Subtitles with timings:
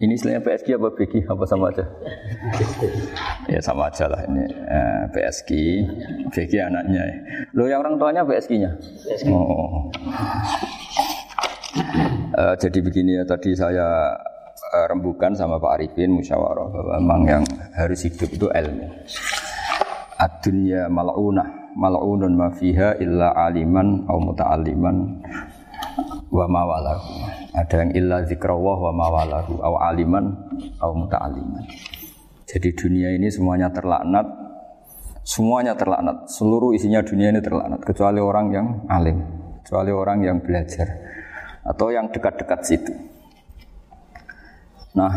[0.00, 1.84] ini istilahnya PSG apa BG apa sama aja?
[3.52, 5.50] ya sama aja lah ini eh, PSG,
[6.32, 7.04] BG anaknya.
[7.52, 8.70] Lo yang orang tuanya PSG-nya?
[9.28, 9.92] Oh.
[12.30, 14.16] Uh, jadi begini ya tadi saya
[14.72, 17.44] uh, rembukan sama Pak Arifin musyawarah bahwa memang yang
[17.76, 18.88] harus hidup itu ilmu.
[20.16, 24.96] Adunya mal'unah, mal'unun ma fiha illa aliman au muta'alliman
[26.30, 27.06] wa mawalahu.
[27.54, 30.30] Ada yang illa zikrawah wa mawalahu aw aliman
[30.78, 31.66] aw muta'aliman.
[32.46, 34.26] Jadi dunia ini semuanya terlaknat,
[35.26, 36.30] semuanya terlaknat.
[36.30, 39.18] Seluruh isinya dunia ini terlaknat kecuali orang yang alim,
[39.62, 40.86] kecuali orang yang belajar
[41.66, 42.94] atau yang dekat-dekat situ.
[44.94, 45.12] Nah,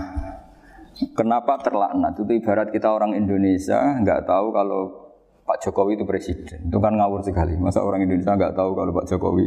[1.17, 2.13] kenapa terlaknat?
[2.17, 5.02] Itu ibarat kita orang Indonesia nggak tahu kalau
[5.43, 6.71] Pak Jokowi itu presiden.
[6.71, 7.59] Itu kan ngawur sekali.
[7.59, 9.45] Masa orang Indonesia nggak tahu kalau Pak Jokowi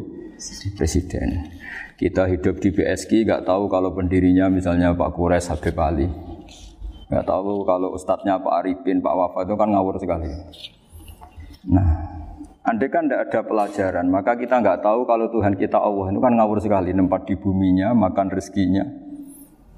[0.77, 1.49] presiden.
[1.97, 6.05] Kita hidup di BSK nggak tahu kalau pendirinya misalnya Pak Kures Habib Ali.
[7.09, 10.29] Nggak tahu kalau ustadznya Pak Arifin, Pak Wafa itu kan ngawur sekali.
[11.73, 11.89] Nah,
[12.67, 16.35] andai kan tidak ada pelajaran, maka kita nggak tahu kalau Tuhan kita Allah itu kan
[16.37, 16.93] ngawur sekali.
[16.93, 18.85] Nempat di buminya, makan rezekinya.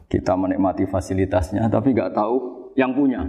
[0.09, 2.37] Kita menikmati fasilitasnya, tapi nggak tahu
[2.75, 3.23] yang punya.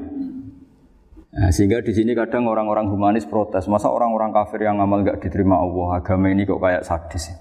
[1.29, 5.61] Nah, sehingga di sini kadang orang-orang humanis protes, masa orang-orang kafir yang amal nggak diterima
[5.61, 7.29] Allah, agama ini kok kayak sadis.
[7.29, 7.37] Ya?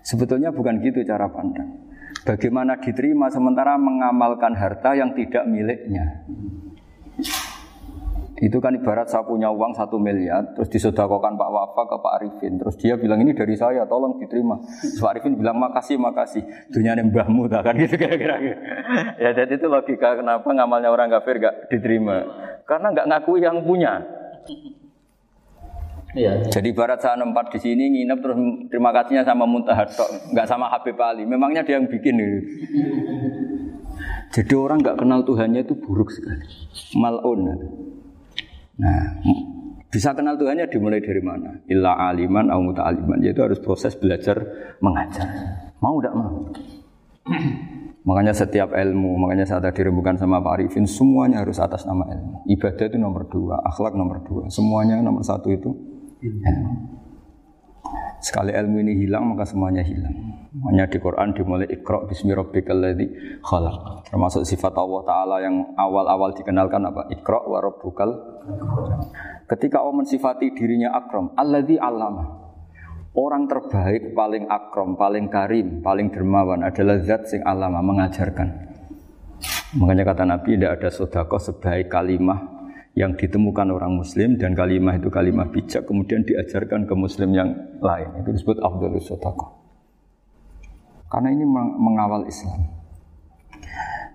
[0.00, 1.76] Sebetulnya bukan gitu cara pandang.
[2.24, 6.24] Bagaimana diterima sementara mengamalkan harta yang tidak miliknya.
[8.42, 12.58] Itu kan ibarat saya punya uang satu miliar, terus disodakokan Pak Wafa ke Pak Arifin.
[12.58, 14.58] Terus dia bilang ini dari saya, tolong diterima.
[14.58, 16.42] Terus Pak Arifin bilang makasih, makasih.
[16.74, 18.42] Dunia ini mbahmu, tak kan gitu kira-kira.
[19.22, 22.26] Ya jadi itu logika kenapa ngamalnya orang kafir gak diterima.
[22.66, 24.02] Karena nggak ngaku yang punya.
[26.18, 26.42] Iya.
[26.50, 28.36] Jadi barat saya nempat di sini nginep terus
[28.68, 29.86] terima kasihnya sama Muntahar
[30.34, 31.22] nggak sama Habib Ali.
[31.22, 32.38] Memangnya dia yang bikin itu.
[34.34, 36.42] Jadi orang nggak kenal Tuhannya itu buruk sekali.
[36.98, 37.40] Malun.
[38.80, 39.20] Nah,
[39.92, 41.60] bisa kenal Tuhannya dimulai dari mana?
[41.68, 43.20] Illa aliman au aliman.
[43.20, 44.40] Yaitu harus proses belajar
[44.80, 45.28] mengajar.
[45.84, 46.32] Mau tidak mau?
[48.02, 52.50] Makanya setiap ilmu, makanya saat tadi rembukan sama Pak Arifin, semuanya harus atas nama ilmu.
[52.50, 54.50] Ibadah itu nomor dua, akhlak nomor dua.
[54.50, 55.70] Semuanya nomor satu itu
[56.18, 57.01] ilmu.
[58.22, 60.14] Sekali ilmu ini hilang maka semuanya hilang.
[60.68, 63.10] Hanya di Quran dimulai ikra bismi rabbikal ladzi
[63.42, 64.06] khalaq.
[64.06, 67.10] Termasuk sifat Allah taala yang awal-awal dikenalkan apa?
[67.10, 68.10] Ikra wa rabbukal
[69.50, 72.40] Ketika Allah mensifati dirinya akram, alladzi allama.
[73.12, 78.48] Orang terbaik, paling akram, paling karim, paling dermawan adalah zat sing alama mengajarkan.
[79.76, 82.61] Makanya kata Nabi tidak ada sodakoh sebaik kalimah
[82.92, 88.20] yang ditemukan orang muslim dan kalimah itu kalimah bijak kemudian diajarkan ke muslim yang lain.
[88.20, 89.62] Itu disebut Abdul Sotako
[91.12, 91.44] karena ini
[91.76, 92.72] mengawal Islam.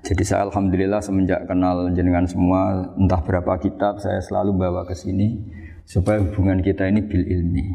[0.02, 5.38] Jadi saya alhamdulillah semenjak kenal jenengan semua entah berapa kitab saya selalu bawa ke sini
[5.86, 7.66] supaya hubungan kita ini bil ilmi.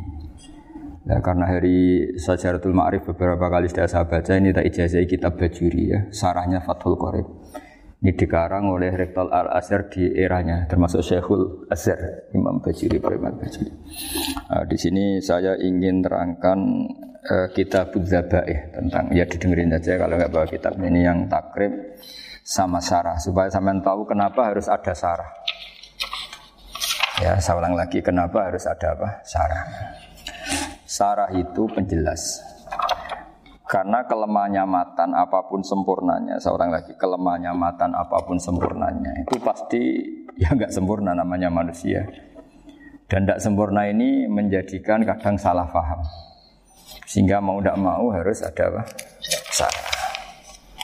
[1.02, 5.90] Ya, karena hari Sajaratul Ma'rif beberapa kali sudah saya baca ini tak ijazah kitab Bajuri
[5.90, 7.26] ya, sarahnya Fathul Qorib.
[8.02, 13.70] Ini dikarang oleh Rektor Al-Azhar di eranya, termasuk Syekhul Azhar, Imam Bajiri, Imam Bajiri.
[14.50, 16.58] Nah, di sini saya ingin terangkan
[17.22, 21.94] uh, kitab Zabaih tentang, ya didengerin saja kalau nggak bawa kitab ini yang takrib
[22.42, 25.30] sama sarah, supaya sampean tahu kenapa harus ada sarah.
[27.22, 29.22] Ya, saya ulang lagi, kenapa harus ada apa?
[29.22, 29.62] Sarah.
[30.82, 32.51] Sarah itu penjelas.
[33.72, 39.80] Karena kelemahannya matan apa pun sempurnanya, seorang lagi kelemahannya matan apa pun sempurnanya itu pasti
[40.36, 42.04] ya nggak sempurna namanya manusia.
[43.08, 46.04] Dan tidak sempurna ini menjadikan kadang salah paham.
[47.08, 48.82] Sehingga mau tidak mau harus ada apa?
[49.48, 49.88] Salah.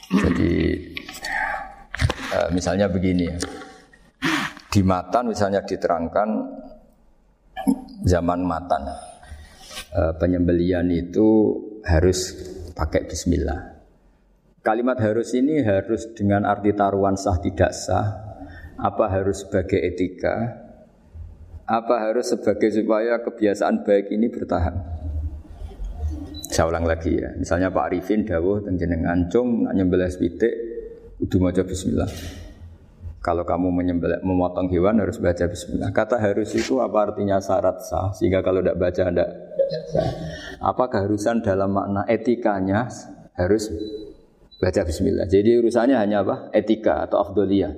[0.08, 0.52] Jadi
[2.40, 3.36] eh, misalnya begini ya.
[4.72, 6.28] Di matan misalnya diterangkan
[8.08, 8.80] zaman matan
[9.92, 11.52] eh, penyembelian itu
[11.84, 12.48] harus
[12.78, 13.74] pakai bismillah.
[14.62, 18.06] Kalimat harus ini harus dengan arti taruhan sah tidak sah,
[18.78, 20.54] apa harus sebagai etika,
[21.66, 24.78] apa harus sebagai supaya kebiasaan baik ini bertahan.
[26.48, 30.54] Saya ulang lagi ya, misalnya Pak Arifin dawuh jenengan cung nyembelih pitik
[31.18, 32.08] kudu maca bismillah.
[33.18, 35.90] Kalau kamu menyembelih, memotong hewan harus baca bismillah.
[35.90, 38.14] Kata harus itu apa artinya syarat sah?
[38.14, 39.28] Sehingga kalau tidak baca tidak
[39.90, 40.10] sah.
[40.62, 42.86] Apa keharusan dalam makna etikanya
[43.34, 43.74] harus
[44.62, 45.26] baca bismillah.
[45.26, 46.54] Jadi urusannya hanya apa?
[46.54, 47.74] Etika atau afdoliyah.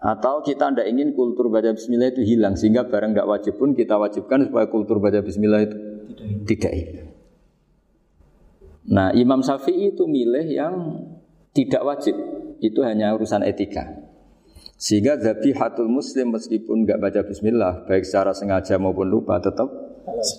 [0.00, 4.00] Atau kita tidak ingin kultur baca bismillah itu hilang sehingga barang tidak wajib pun kita
[4.00, 5.76] wajibkan supaya kultur baca bismillah itu
[6.48, 7.08] tidak hilang.
[8.90, 10.74] Nah, Imam Syafi'i itu milih yang
[11.52, 12.16] tidak wajib.
[12.60, 13.99] Itu hanya urusan etika.
[14.80, 19.68] Sehingga zabihatul muslim meskipun nggak baca bismillah, baik secara sengaja maupun lupa tetap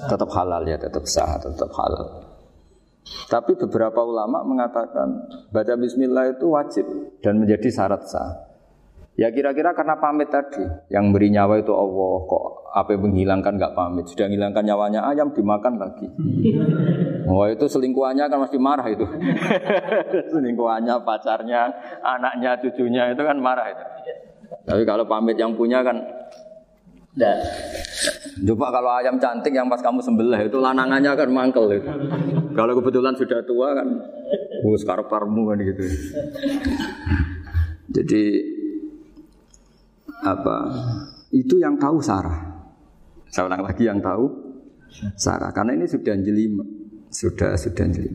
[0.09, 2.25] tetap halal ya, tetap sah, tetap halal.
[3.29, 6.85] Tapi beberapa ulama mengatakan baca bismillah itu wajib
[7.21, 8.49] dan menjadi syarat sah.
[9.13, 13.75] Ya kira-kira karena pamit tadi, yang beri nyawa itu Allah, kok apa yang menghilangkan nggak
[13.77, 16.09] pamit, sudah menghilangkan nyawanya ayam dimakan lagi.
[17.31, 19.07] Oh itu selingkuhannya kan mesti marah itu.
[20.35, 21.69] selingkuhannya, pacarnya,
[22.03, 23.83] anaknya, cucunya itu kan marah itu.
[24.51, 25.97] Tapi kalau pamit yang punya kan
[27.11, 27.35] Nah.
[28.47, 31.91] Coba kalau ayam cantik yang pas kamu sembelih itu lanangannya kan mangkel itu.
[32.55, 33.87] Kalau kebetulan sudah tua kan,
[34.63, 35.83] oh sekarang parmu kan gitu.
[37.91, 38.23] Jadi
[40.23, 40.57] apa?
[41.35, 42.39] Itu yang tahu Sarah.
[43.31, 44.31] Ulang lagi yang tahu
[45.19, 45.51] Sarah.
[45.51, 46.47] Karena ini sudah jeli,
[47.11, 48.11] sudah sudah jeli.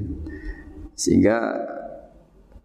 [0.97, 1.37] Sehingga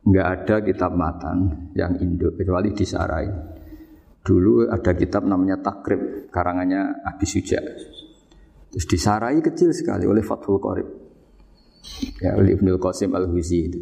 [0.08, 3.61] nggak ada kitab matan yang Indo kecuali di Sarah ini.
[4.22, 7.58] Dulu ada kitab namanya Takrib, karangannya Abi Suja.
[8.72, 10.88] Terus disarai kecil sekali oleh Fathul Qorib.
[12.22, 13.80] Ya, oleh Ibnul Qasim Al-Huzi itu.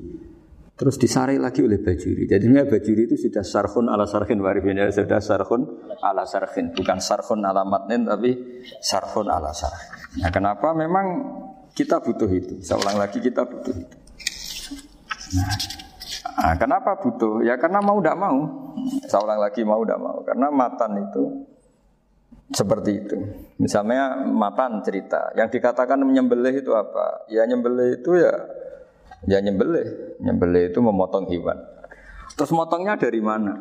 [0.80, 2.24] Terus disarai lagi oleh Bajuri.
[2.24, 4.80] Jadinya Bajuri itu sudah sarhun ala sarhin warifin.
[4.80, 5.68] Ya, sudah sarhun
[6.00, 6.72] ala sarhin.
[6.72, 10.24] Bukan sarhun ala matnin, tapi sarhun ala sarhin.
[10.24, 10.72] Nah, kenapa?
[10.72, 11.06] Memang
[11.76, 12.64] kita butuh itu.
[12.64, 13.96] Saya ulang lagi, kita butuh itu.
[15.36, 15.52] Nah,
[16.40, 17.44] Nah, kenapa butuh?
[17.44, 18.40] Ya karena mau tidak mau.
[19.12, 20.18] Saya ulang lagi mau tidak mau.
[20.24, 21.24] Karena matan itu
[22.56, 23.18] seperti itu.
[23.60, 25.36] Misalnya matan cerita.
[25.36, 27.28] Yang dikatakan menyembelih itu apa?
[27.28, 28.34] Ya nyembelih itu ya
[29.28, 30.18] ya nyembelih.
[30.24, 31.60] Nyembelih itu memotong hewan.
[32.40, 33.60] Terus motongnya dari mana?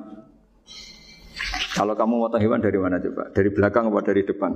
[1.75, 3.27] Kalau kamu motong hewan dari mana coba?
[3.35, 4.53] Dari belakang atau dari depan?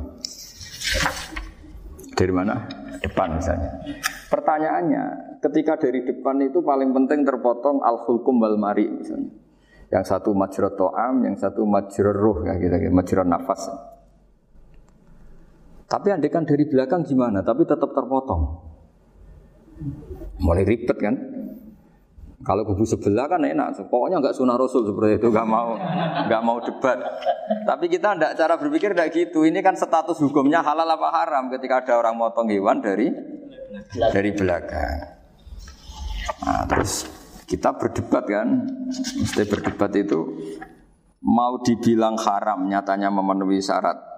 [2.22, 2.54] Dari mana?
[3.02, 3.82] Depan misalnya.
[4.30, 5.04] Pertanyaannya,
[5.42, 9.34] ketika dari depan itu paling penting terpotong al-hulkum wal mari misalnya.
[9.90, 13.74] Yang satu majrot to'am, yang satu majrot ruh, ya gitu, gitu majrot nafas.
[15.90, 17.42] Tapi kan dari belakang gimana?
[17.42, 18.42] Tapi tetap terpotong.
[20.46, 21.18] Mulai ribet kan?
[22.42, 25.78] Kalau kubu sebelah kan enak, pokoknya nggak sunnah rasul seperti itu, nggak mau,
[26.26, 26.98] nggak mau debat.
[27.62, 29.46] Tapi kita tidak cara berpikir tidak gitu.
[29.46, 33.14] Ini kan status hukumnya halal apa haram ketika ada orang motong hewan dari
[34.10, 34.98] dari belakang.
[36.42, 37.06] Nah, terus
[37.46, 38.48] kita berdebat kan,
[38.90, 40.20] mesti berdebat itu
[41.22, 44.11] mau dibilang haram nyatanya memenuhi syarat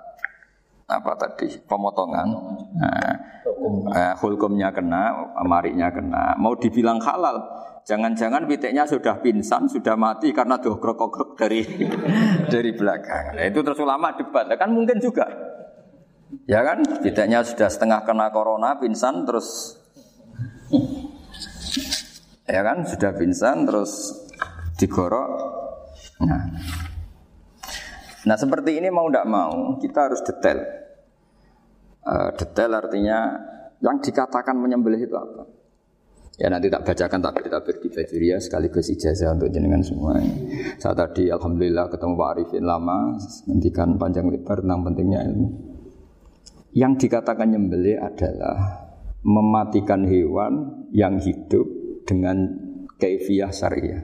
[0.84, 2.28] apa tadi pemotongan
[2.76, 3.12] nah,
[3.96, 7.40] eh, hukumnya kena marinya kena mau dibilang halal
[7.88, 11.64] jangan-jangan pitiknya sudah pingsan sudah mati karena dogrok dari
[12.52, 15.54] dari belakang nah, itu terus ulama debat kan mungkin juga
[16.50, 16.82] Ya kan?
[17.00, 19.78] Bedanya sudah setengah kena corona, pingsan terus
[22.44, 22.84] Ya kan?
[22.84, 24.12] Sudah pingsan terus
[24.76, 25.30] digorok.
[26.20, 26.44] Nah.
[28.24, 30.64] Nah, seperti ini mau tidak mau, kita harus detail.
[32.04, 33.36] Uh, detail artinya
[33.84, 35.44] yang dikatakan menyembelih itu apa?
[36.34, 40.18] Ya nanti tak bacakan tak tabir di Bajuria sekaligus ijazah untuk jenengan semua.
[40.82, 43.14] Saat tadi Alhamdulillah ketemu Pak Arifin lama,
[43.46, 45.48] ngendikan panjang lebar tentang pentingnya ilmu.
[46.74, 48.82] Yang dikatakan nyembelih adalah
[49.22, 51.70] mematikan hewan yang hidup
[52.02, 52.50] dengan
[52.98, 54.02] kaifiah syariah.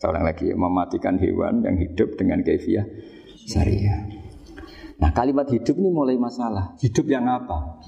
[0.00, 2.88] Saya lagi, mematikan hewan yang hidup dengan kaifiah
[3.46, 4.10] syariah.
[4.98, 6.74] Nah kalimat hidup ini mulai masalah.
[6.82, 7.78] Hidup yang apa?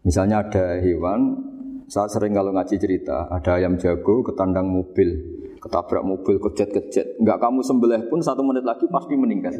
[0.00, 1.36] Misalnya ada hewan,
[1.86, 7.16] saya sering kalau ngaji cerita, ada ayam jago ketandang mobil ketabrak mobil kejet-kejet.
[7.16, 9.56] Enggak kamu sembelih pun satu menit lagi pasti meninggal.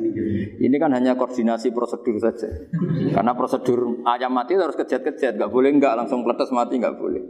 [0.60, 2.68] Ini kan hanya koordinasi prosedur saja.
[3.16, 5.40] Karena prosedur ayam mati harus kejet-kejet.
[5.40, 7.24] Enggak boleh enggak langsung peletes mati enggak boleh.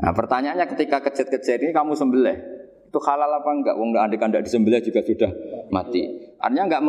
[0.00, 2.59] Nah pertanyaannya ketika kejet-kejet ini kamu sembelih.
[2.90, 3.78] Itu halal apa enggak?
[3.78, 5.30] Wong enggak kan enggak disembelih juga sudah
[5.70, 6.02] mati.
[6.42, 6.82] Artinya enggak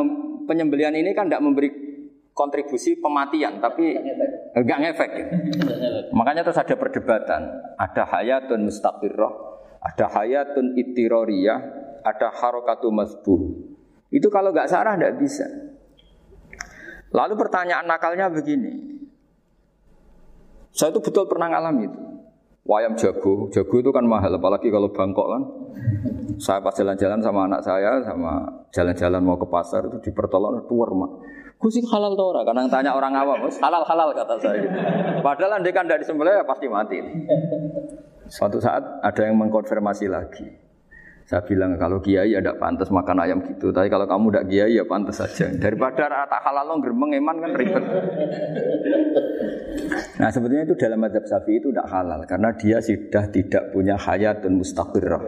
[0.49, 1.69] penyembelian ini kan enggak memberi
[2.33, 3.93] kontribusi pematian tapi
[4.57, 5.11] enggak ngefek.
[5.13, 5.25] Ya.
[6.09, 7.41] Makanya terus ada perdebatan.
[7.77, 9.33] Ada hayatun mustaqirrah,
[9.77, 11.59] ada hayatun itiroriyah,
[12.01, 13.39] ada harokatu masbuh.
[14.09, 15.45] Itu kalau nggak sarah nggak bisa.
[17.13, 19.05] Lalu pertanyaan nakalnya begini.
[20.73, 22.10] Saya itu betul pernah ngalami itu.
[22.61, 25.43] Wayam jago, jago itu kan mahal, apalagi kalau Bangkok kan.
[26.37, 30.73] Saya pas jalan-jalan sama anak saya, sama jalan-jalan mau ke pasar itu di pertolongan itu
[30.77, 31.11] mak.
[31.57, 34.65] Gue halal tuh orang, kadang tanya orang awam, halal halal kata saya.
[35.21, 36.97] Padahal anda kan dari sembelih ya pasti mati.
[38.29, 40.60] Suatu saat ada yang mengkonfirmasi lagi.
[41.31, 44.83] Saya bilang kalau kiai ya pantas makan ayam gitu, tapi kalau kamu tidak kiai ya
[44.83, 45.47] pantas saja.
[45.47, 47.83] Daripada rata halal lo gerbeng eman kan ribet.
[50.19, 54.59] Nah sebetulnya itu dalam madhab sapi itu tidak halal karena dia sudah tidak punya hayatun
[54.59, 55.23] mustaqirrah.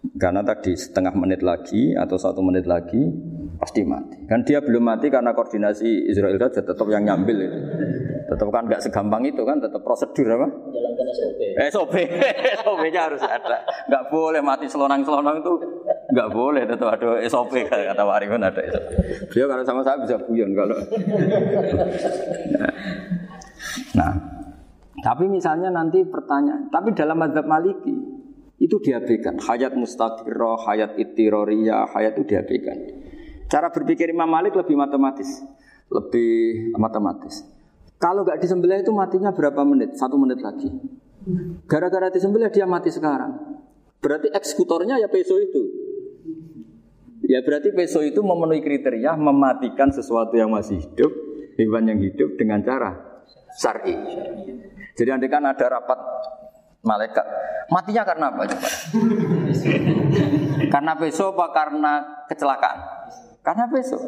[0.00, 3.04] Karena tadi setengah menit lagi atau satu menit lagi
[3.60, 4.24] pasti mati.
[4.24, 7.58] Kan dia belum mati karena koordinasi Israel saja tetap yang nyambil itu.
[8.32, 10.48] Tetap kan nggak segampang itu kan, tetap prosedur apa?
[10.48, 11.40] Jalankan SOP.
[11.68, 11.94] SOP,
[12.64, 13.60] SOP-nya harus ada.
[13.92, 15.52] Nggak boleh mati selonang-selonang itu
[16.16, 18.88] nggak boleh, tetap ada SOP kata Warifan ada SOP.
[19.36, 20.80] Dia kalau sama saya bisa buyon kalau.
[23.92, 24.12] Nah,
[25.04, 28.19] tapi misalnya nanti pertanyaan, tapi dalam madhab maliki
[28.60, 29.40] itu diabaikan.
[29.40, 32.78] Hayat mustaqirah, hayat itiroriyah, hayat itu diabaikan.
[33.48, 35.40] Cara berpikir Imam Malik lebih matematis,
[35.88, 37.42] lebih matematis.
[37.96, 39.96] Kalau nggak disembelih itu matinya berapa menit?
[39.96, 40.68] Satu menit lagi.
[41.66, 43.60] Gara-gara disembelih dia mati sekarang.
[44.00, 45.62] Berarti eksekutornya ya peso itu.
[47.28, 51.12] Ya berarti peso itu memenuhi kriteria mematikan sesuatu yang masih hidup,
[51.60, 52.96] hewan yang hidup dengan cara
[53.60, 53.92] syar'i.
[54.96, 56.00] Jadi andai kan ada rapat
[56.80, 57.26] malaikat,
[57.68, 58.68] matinya karena apa coba?
[60.74, 61.92] karena peso apa karena
[62.28, 62.78] kecelakaan?
[63.40, 63.98] Karena peso.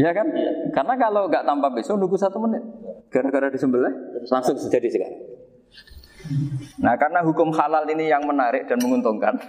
[0.00, 0.26] Ya kan?
[0.72, 2.64] Karena kalau nggak tanpa besok nunggu satu menit.
[3.12, 3.92] Gara-gara disembelih
[4.32, 5.20] langsung terjadi sekarang.
[6.80, 9.34] Nah karena hukum halal ini yang menarik dan menguntungkan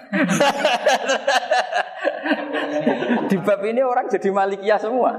[3.29, 5.13] Di bab ini orang jadi malikiyah semua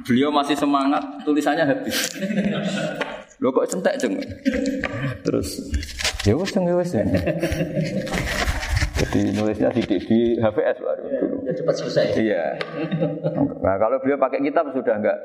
[0.07, 2.15] Beliau masih semangat, tulisannya habis.
[3.43, 4.19] Lo kok centek jeng?
[5.23, 5.63] Terus
[6.27, 6.91] ya wes jeng ya wes
[8.99, 11.37] Jadi nulisnya di, di HVS baru dulu.
[11.47, 12.19] Ya, cepat selesai.
[12.19, 12.59] Iya.
[13.63, 15.15] Nah kalau beliau pakai kitab sudah enggak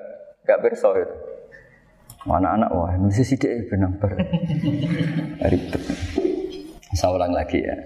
[0.46, 1.33] enggak berso itu.
[2.24, 4.16] Anak-anak wah nulis sidik benang ber.
[5.52, 5.82] Ribet.
[6.94, 7.76] Saya ulang lagi ya.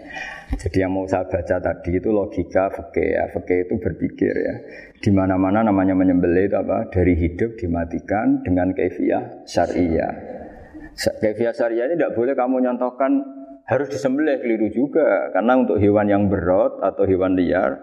[0.54, 3.24] Jadi yang mau saya baca tadi itu logika fakih ya.
[3.34, 4.54] Fakih itu berpikir ya.
[5.00, 6.86] Di mana-mana namanya menyembelih itu apa?
[6.92, 10.12] Dari hidup dimatikan dengan kefiah syariah.
[10.94, 13.12] Kefiah syariah ini tidak boleh kamu nyontohkan
[13.68, 17.76] harus disembelih keliru juga karena untuk hewan yang berat atau hewan liar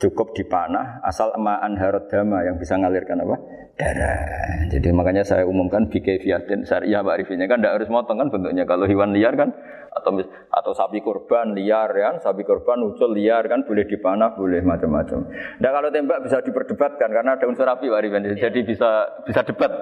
[0.00, 3.36] cukup dipanah asal ma'an harod dama yang bisa ngalirkan apa
[3.76, 4.68] darah.
[4.68, 8.68] Jadi makanya saya umumkan BK fiatin syariah Pak Arifinnya kan tidak harus motong kan bentuknya.
[8.68, 9.52] Kalau hewan liar kan
[9.90, 10.20] atau
[10.52, 15.28] atau sapi korban liar kan, sapi korban ucul liar kan boleh dipanah, boleh macam-macam.
[15.60, 18.24] Nah kalau tembak bisa diperdebatkan karena ada unsur api Pak Arifin.
[18.36, 19.72] Jadi bisa bisa debat.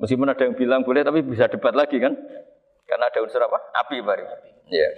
[0.00, 2.14] Meskipun ada yang bilang boleh tapi bisa debat lagi kan?
[2.86, 3.58] Karena ada unsur apa?
[3.86, 4.38] Api Pak Arifin.
[4.70, 4.90] Iya.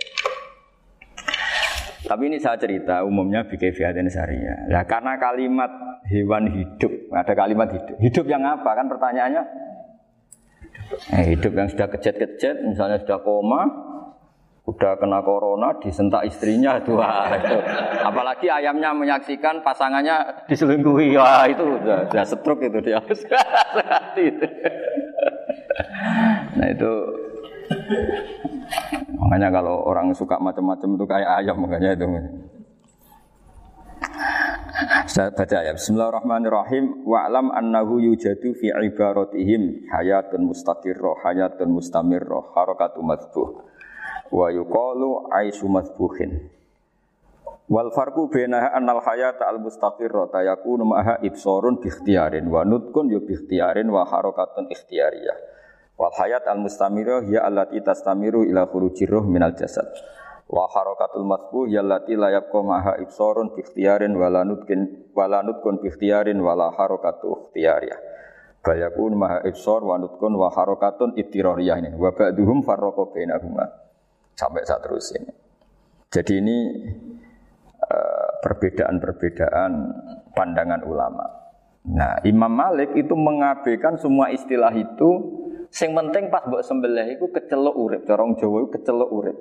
[2.02, 4.66] Tapi ini saya cerita umumnya bikin fiatin syariah.
[4.66, 5.70] Ya karena kalimat
[6.10, 7.96] hewan hidup, ada kalimat hidup.
[8.02, 9.44] Hidup yang apa kan pertanyaannya?
[11.14, 13.64] Eh, hidup yang sudah kejet-kejet, misalnya sudah koma,
[14.68, 17.32] udah kena corona, disentak istrinya, dua.
[18.04, 23.00] Apalagi ayamnya menyaksikan pasangannya diselingkuhi, wah itu sudah, sudah stroke itu dia.
[26.52, 26.92] Nah itu
[29.22, 32.06] Makanya kalau orang suka macam-macam itu kayak ayam makanya itu.
[35.06, 35.72] Saya baca ya.
[35.76, 37.04] Bismillahirrahmanirrahim.
[37.06, 43.48] Wa'lam annahu yujadu fi ibaratihim hayatun mustaqirrah, hayatun mustamirrah, harakatu madbuh.
[44.32, 46.48] Wa yuqalu aisu madbuhin.
[47.68, 53.22] Wal farqu bainaha annal hayata al mustaqirrah tayakunu ma'aha ibsarun bi ikhtiyarin wa nutqun yu
[53.22, 55.51] ikhtiyarin wa harakatun ikhtiyariyah.
[55.96, 56.64] Wal hayat al
[57.28, 59.86] ya allati tastamiru ila khurujir ruh minal jasad.
[60.48, 65.24] Wa harakatul masbuh ya allati la yabqa maha ibsarun bi ikhtiyarin wa la nutqin wa
[65.28, 68.00] la nutqun bi ikhtiyarin wa la harakatu ikhtiyariyah.
[68.62, 71.90] Bal yakun maha ibsar wa nutqun wa harakatun ibtirariyah ini.
[71.98, 73.66] Wa ba'duhum farraqa bainahuma.
[74.38, 75.34] Sampai saat terus ini.
[76.06, 76.58] Jadi ini
[77.82, 79.72] eh, perbedaan-perbedaan
[80.30, 81.41] pandangan ulama.
[81.82, 87.72] Nah, Imam Malik itu mengabaikan semua istilah itu Sing penting pas mbok sembelih iku kecelok
[87.72, 89.36] urip, cara wong Jawa iku kecelok urip.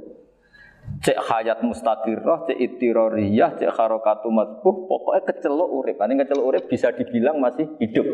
[1.03, 5.99] Cek hayat mustaqirrah, cek ittirariyah, cek harakatu madbuh, pokoknya kecelok urip.
[5.99, 8.07] Ini kecelok urip bisa dibilang masih hidup.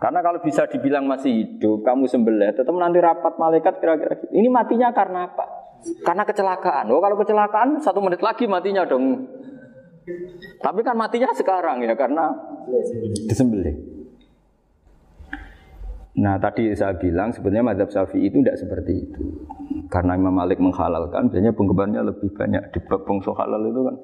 [0.00, 4.32] Karena kalau bisa dibilang masih hidup, kamu sembelih, tetap nanti rapat malaikat kira-kira gitu.
[4.32, 5.44] Ini matinya karena apa?
[6.00, 6.88] Karena kecelakaan.
[6.88, 9.28] Oh kalau kecelakaan satu menit lagi matinya dong.
[10.64, 12.32] Tapi kan matinya sekarang ya karena
[13.28, 13.76] disembelih.
[16.12, 19.22] Nah tadi saya bilang sebenarnya madhab syafi'i itu tidak seperti itu.
[19.88, 22.72] Karena Imam Malik menghalalkan, biasanya penggemarnya lebih banyak.
[22.72, 23.96] Di bongso halal itu kan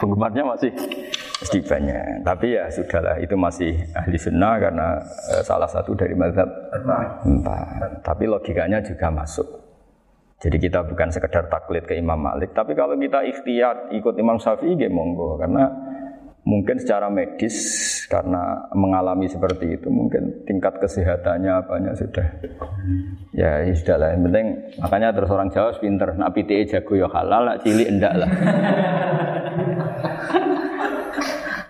[0.00, 0.72] penggemarnya masih
[1.40, 2.24] masih banyak.
[2.24, 4.88] Tapi ya sudahlah, itu masih ahli sunnah karena
[5.36, 6.48] eh, salah satu dari madhab
[7.24, 8.00] empat.
[8.00, 9.48] Tapi logikanya juga masuk.
[10.40, 14.76] Jadi kita bukan sekedar taklid ke Imam Malik, tapi kalau kita ikhtiar ikut Imam Syafi'i,
[14.76, 15.40] ya monggo.
[15.40, 15.64] Karena
[16.44, 17.56] mungkin secara medis
[18.04, 22.28] karena mengalami seperti itu mungkin tingkat kesehatannya apanya sudah.
[23.32, 24.08] Ya ya sudah lah.
[24.12, 24.46] Yang penting
[24.84, 26.12] makanya terus orang Jawa pinter.
[26.14, 28.30] Nak PTE jago ya halal nak cilik enggak lah.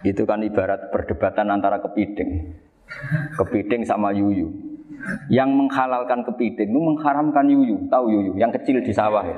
[0.05, 2.53] Itu kan ibarat perdebatan antara kepiting.
[3.41, 4.53] Kepiting sama yuyu.
[5.33, 7.89] Yang menghalalkan kepiting itu mengharamkan yuyu.
[7.89, 8.33] Tahu yuyu?
[8.37, 9.25] Yang kecil di sawah.
[9.25, 9.37] Ya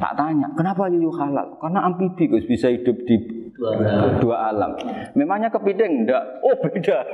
[0.00, 1.60] tak tanya kenapa yuyu halal?
[1.60, 3.16] Karena amfibi Gus bisa hidup di
[4.20, 4.72] dua alam.
[5.12, 6.24] Memangnya kepiting enggak?
[6.40, 6.98] Oh beda.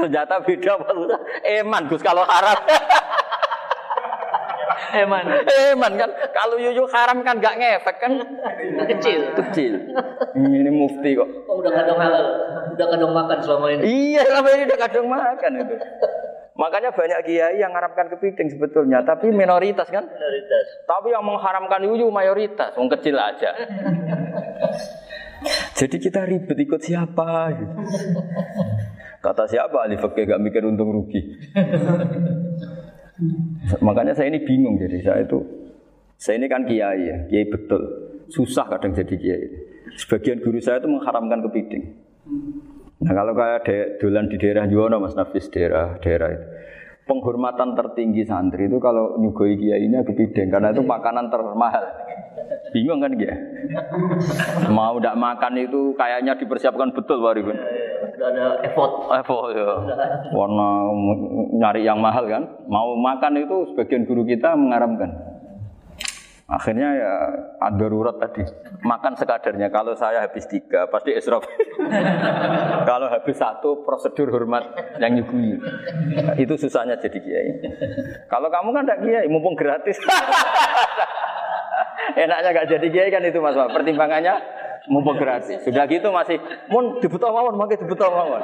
[0.00, 1.18] Ternyata beda maksudnya.
[1.60, 2.56] Eman Gus kalau haram.
[4.90, 5.22] Eman.
[5.70, 8.12] Eman kan kalau yuyu haram kan enggak ngefek kan
[8.88, 9.20] Kecil.
[9.36, 9.72] kecil.
[10.34, 11.28] Ini mufti kok.
[11.46, 12.26] Oh, udah kadang halal.
[12.74, 13.82] Udah kadang makan selama ini.
[13.86, 15.74] Iya, selama ini udah kadang makan itu.
[16.60, 20.04] Makanya banyak kiai yang mengharamkan kepiting sebetulnya, tapi minoritas kan.
[20.04, 20.66] Minoritas.
[20.84, 23.56] Tapi yang mengharamkan yuyu mayoritas, wong kecil aja.
[25.72, 27.56] Jadi kita ribet ikut siapa?
[27.56, 27.80] gitu.
[29.24, 31.20] Kata siapa ahli fikih gak mikir untung rugi.
[33.80, 35.40] Makanya saya ini bingung jadi saya itu
[36.20, 37.80] saya ini kan kiai ya, kiai betul.
[38.28, 39.48] Susah kadang jadi kiai.
[39.96, 41.96] Sebagian guru saya itu mengharamkan kepiting.
[43.00, 46.46] Nah kalau kayak de, dolan di daerah Juwono Mas Nafis daerah daerah itu.
[47.08, 51.82] Penghormatan tertinggi santri itu kalau nyugoi kiainya kepiting karena itu makanan termahal.
[52.70, 53.34] Bingung kan dia?
[54.70, 57.58] Mau tidak makan itu kayaknya dipersiapkan betul Pak Ribun.
[58.20, 59.10] Ada effort.
[59.16, 59.70] Evo ya.
[60.36, 60.68] Warna
[61.56, 62.46] nyari yang mahal kan.
[62.68, 65.29] Mau makan itu sebagian guru kita mengaramkan.
[66.50, 67.12] Akhirnya ya
[67.62, 68.42] ada darurat tadi.
[68.82, 69.70] Makan sekadarnya.
[69.70, 71.46] Kalau saya habis tiga, pasti israf.
[72.90, 74.66] Kalau habis satu, prosedur hormat
[74.98, 75.62] yang nyugui.
[76.42, 77.50] Itu susahnya jadi kiai.
[78.26, 79.94] Kalau kamu kan tidak kiai, mumpung gratis.
[82.18, 83.54] Enaknya gak jadi kiai kan itu mas.
[83.54, 84.34] Pertimbangannya
[84.90, 85.62] mumpung gratis.
[85.62, 88.42] Sudah gitu masih, mun dibutuh mawon, makai dibutuh mawon.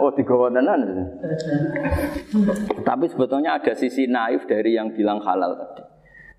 [0.00, 0.80] Oh tiga tenan.
[2.80, 5.91] Tapi sebetulnya ada sisi naif dari yang bilang halal tadi.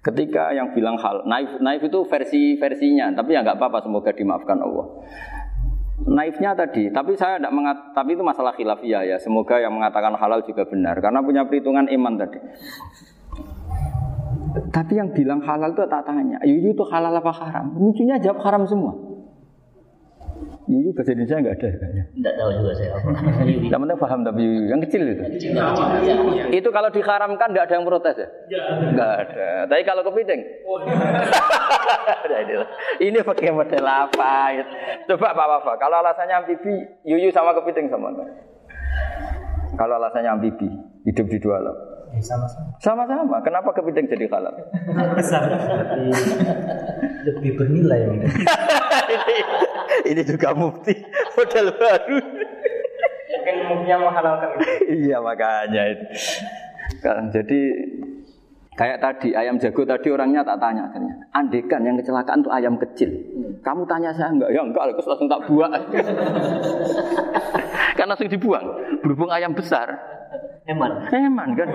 [0.03, 4.59] Ketika yang bilang hal naif, naif itu versi versinya, tapi ya nggak apa-apa, semoga dimaafkan
[4.59, 4.99] Allah.
[6.03, 9.15] Naifnya tadi, tapi saya tidak mengat, tapi itu masalah khilafiyah ya.
[9.15, 12.39] Semoga yang mengatakan halal juga benar, karena punya perhitungan iman tadi.
[14.75, 17.71] Tapi yang bilang halal itu tak tanya, Yuyu itu halal apa haram?
[17.79, 19.12] Lucunya jawab haram semua.
[20.63, 22.03] Yuyu bahasa Indonesia nggak ada kayaknya.
[22.15, 23.09] Tidak tahu juga saya apa.
[23.71, 25.23] Yang penting paham tapi Yuyu, yang kecil itu.
[26.55, 28.27] Itu kalau diharamkan nggak ada yang protes ya?
[28.95, 29.47] Nggak ada.
[29.67, 30.41] Tapi kalau kepiting?
[32.43, 32.67] Inilah.
[32.99, 34.33] ini pakai model apa?
[35.07, 38.29] Coba Pak Wafa, kalau alasannya amfibi, Yuyu sama kepiting sama enggak?
[39.75, 40.67] Kalau alasannya amfibi,
[41.07, 41.75] hidup di dua alam.
[42.21, 43.37] sama-sama Sama-sama.
[43.41, 44.53] Kenapa kepiting jadi halal?
[45.17, 46.13] besar lebih
[47.25, 47.99] lebih bernilai.
[50.09, 50.93] ini, juga mufti
[51.35, 52.19] model baru.
[53.33, 54.49] mungkin mungkin menghalalkan
[55.03, 56.05] iya makanya itu.
[57.01, 57.59] Kan, jadi
[58.77, 61.15] kayak tadi ayam jago tadi orangnya tak tanya akhirnya.
[61.33, 63.09] Andekan yang kecelakaan tuh ayam kecil.
[63.65, 64.53] Kamu tanya saya enggak?
[64.53, 65.71] Ya enggak, terus langsung tak buang.
[67.97, 68.65] kan langsung dibuang.
[69.01, 69.91] Berhubung ayam besar,
[70.63, 71.11] Eman.
[71.11, 71.69] eman kan.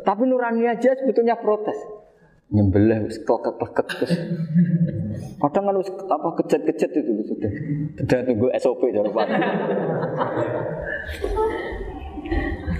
[0.00, 1.76] Tapi Nurani aja sebetulnya protes.
[2.50, 4.12] Nyembelih wis kleket-kleket terus.
[5.40, 5.74] Kadang kan
[6.08, 7.52] apa kejet-kejet itu sudah.
[8.00, 9.26] Sudah tunggu SOP cara Pak.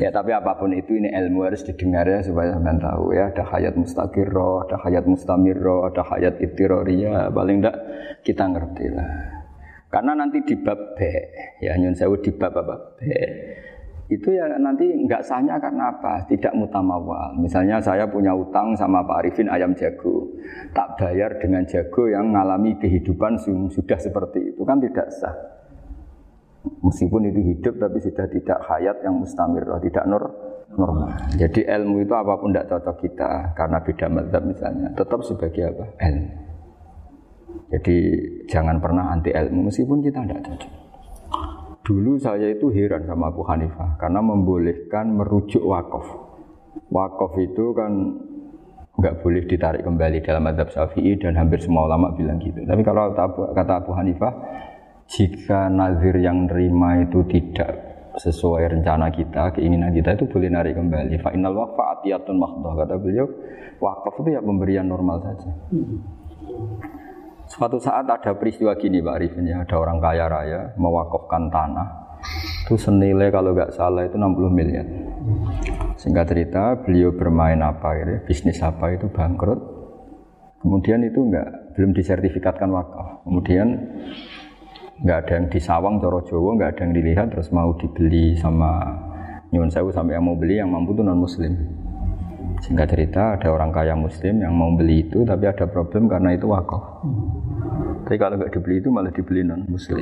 [0.00, 3.44] Ya tapi apa pun itu ini ilmu harus didengar ya supaya sampean tahu ya ada
[3.44, 7.76] hayat mustaqirroh, ada hayat mustamirroh, ada hayat ibtiroriyah paling enggak
[8.24, 9.10] kita ngerti lah.
[9.92, 11.04] Karena nanti di bab B
[11.60, 12.96] ya nyun sewu di bab apa
[14.10, 16.26] itu ya nanti nggak sahnya karena apa?
[16.26, 17.38] Tidak mutamawal.
[17.38, 20.26] Misalnya saya punya utang sama Pak Arifin ayam jago,
[20.74, 23.38] tak bayar dengan jago yang mengalami kehidupan
[23.70, 25.36] sudah seperti itu kan tidak sah.
[26.82, 30.22] Meskipun itu hidup tapi sudah tidak hayat yang mustamir, tidak nur
[30.74, 31.14] normal.
[31.38, 35.84] Jadi ilmu itu apa pun tidak cocok kita karena beda mazhab misalnya, tetap sebagai apa?
[36.02, 36.30] Ilmu.
[37.70, 37.96] Jadi
[38.50, 40.72] jangan pernah anti ilmu meskipun kita tidak cocok.
[41.90, 46.06] Dulu saya itu heran sama Abu Hanifah karena membolehkan merujuk wakaf.
[46.86, 48.14] Wakaf itu kan
[48.94, 52.62] nggak boleh ditarik kembali dalam adab Syafi'i dan hampir semua ulama bilang gitu.
[52.62, 53.10] Tapi kalau
[53.50, 54.30] kata Abu, Hanifah,
[55.10, 57.74] jika nazir yang nerima itu tidak
[58.22, 61.18] sesuai rencana kita, keinginan kita itu boleh narik kembali.
[61.18, 63.26] Fa innal waqfa atiyatun makhdah kata beliau,
[63.82, 65.50] wakaf itu ya pemberian normal saja.
[67.50, 72.14] Suatu saat ada peristiwa gini Pak Arifin ya, ada orang kaya raya mewakafkan tanah.
[72.62, 74.86] Itu senilai kalau nggak salah itu 60 miliar.
[75.98, 79.58] Singkat cerita, beliau bermain apa gitu, bisnis apa itu bangkrut.
[80.62, 83.26] Kemudian itu nggak belum disertifikatkan wakaf.
[83.26, 83.66] Kemudian
[85.02, 88.94] nggak ada yang disawang Coro Jowo, nggak ada yang dilihat terus mau dibeli sama
[89.50, 91.79] nyuwun sewu sampai yang mau beli yang mampu itu non muslim.
[92.60, 96.44] Singkat cerita ada orang kaya muslim yang mau beli itu tapi ada problem karena itu
[96.44, 97.00] wakaf.
[98.04, 99.96] Tapi kalau nggak dibeli itu malah dibeli non muslim.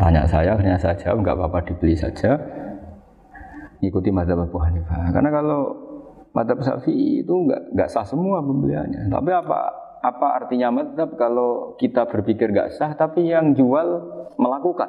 [0.00, 2.40] Tanya saya, saya jawab nggak apa-apa dibeli saja.
[3.84, 5.12] Ikuti mazhab Abu Hanifah.
[5.12, 5.60] Karena kalau
[6.32, 9.12] mazhab Syafi'i itu nggak nggak sah semua pembeliannya.
[9.12, 9.58] Tapi apa
[9.98, 13.86] apa artinya mazhab kalau kita berpikir nggak sah tapi yang jual
[14.40, 14.88] melakukan?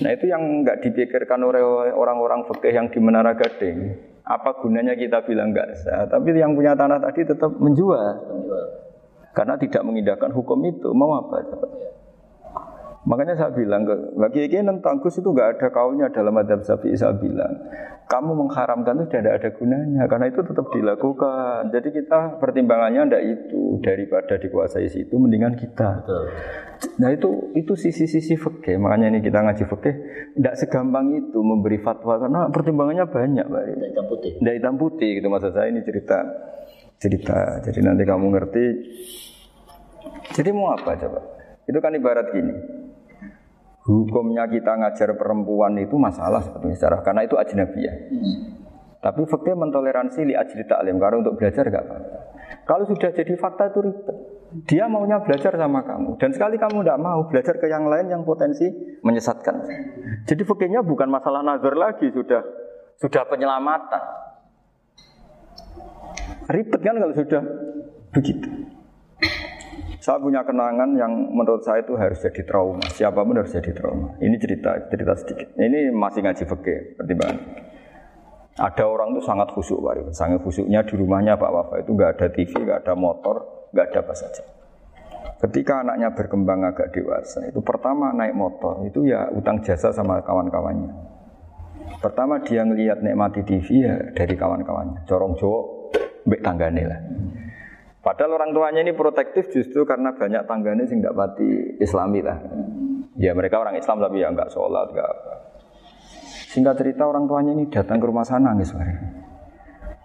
[0.00, 4.15] Nah itu yang nggak dipikirkan oleh orang-orang fikih yang di Menara Gading.
[4.26, 6.02] Apa gunanya kita bilang nggak sah?
[6.10, 8.14] Tapi yang punya tanah tadi tetap menjual.
[9.30, 10.90] Karena tidak mengindahkan hukum itu.
[10.90, 11.46] Mau apa?
[13.06, 13.86] Makanya saya bilang,
[14.18, 17.54] bagi ini tentang Gus itu nggak ada kaulnya dalam adab Syafi'i saya bilang,
[18.10, 21.70] kamu mengharamkan itu tidak ada gunanya, karena itu tetap dilakukan.
[21.70, 26.02] Jadi kita pertimbangannya ndak itu daripada dikuasai situ, mendingan kita.
[26.98, 29.94] Nah itu itu sisi-sisi fikih, makanya ini kita ngaji fikih,
[30.42, 33.62] tidak segampang itu memberi fatwa karena pertimbangannya banyak, Pak.
[33.70, 34.32] Dari hitam putih.
[34.42, 36.26] Tidak hitam putih gitu maksud saya ini cerita
[36.98, 37.62] cerita.
[37.62, 38.64] Jadi nanti kamu ngerti.
[40.34, 41.20] Jadi mau apa coba?
[41.66, 42.85] Itu kan ibarat gini.
[43.86, 47.96] Hukumnya kita ngajar perempuan itu masalah sebetulnya secara karena itu ajnabiyah.
[48.98, 52.18] Tapi fakta mentoleransi li ajli taklim karena untuk belajar gak apa-apa.
[52.66, 54.16] Kalau sudah jadi fakta itu ribet.
[54.66, 58.22] Dia maunya belajar sama kamu dan sekali kamu tidak mau belajar ke yang lain yang
[58.26, 58.64] potensi
[59.02, 59.54] menyesatkan.
[60.26, 62.42] Jadi fakirnya bukan masalah nazar lagi sudah
[62.98, 64.02] sudah penyelamatan.
[66.46, 67.42] Ribet kan kalau sudah
[68.14, 68.48] begitu.
[70.06, 72.78] Saya punya kenangan yang menurut saya itu harus jadi trauma.
[72.94, 74.14] Siapa pun harus jadi trauma.
[74.22, 75.50] Ini cerita, cerita sedikit.
[75.58, 77.42] Ini masih ngaji fikih pertimbangan.
[78.54, 80.14] Ada orang itu sangat khusyuk, Pak.
[80.14, 83.98] Sangat khusyuknya di rumahnya Pak Wafa itu nggak ada TV, nggak ada motor, nggak ada
[84.06, 84.42] apa saja.
[85.42, 90.94] Ketika anaknya berkembang agak dewasa, itu pertama naik motor, itu ya utang jasa sama kawan-kawannya.
[91.98, 95.02] Pertama dia ngelihat nikmati TV ya dari kawan-kawannya.
[95.02, 95.60] Corong Jawa
[96.30, 97.00] mbek tanggane lah.
[98.06, 102.38] Padahal orang tuanya ini protektif justru karena banyak tanggane sing tidak pati islami lah.
[103.18, 105.32] Ya mereka orang Islam tapi ya nggak sholat, nggak apa.
[106.54, 109.26] Singkat cerita orang tuanya ini datang ke rumah sana nangis bareng.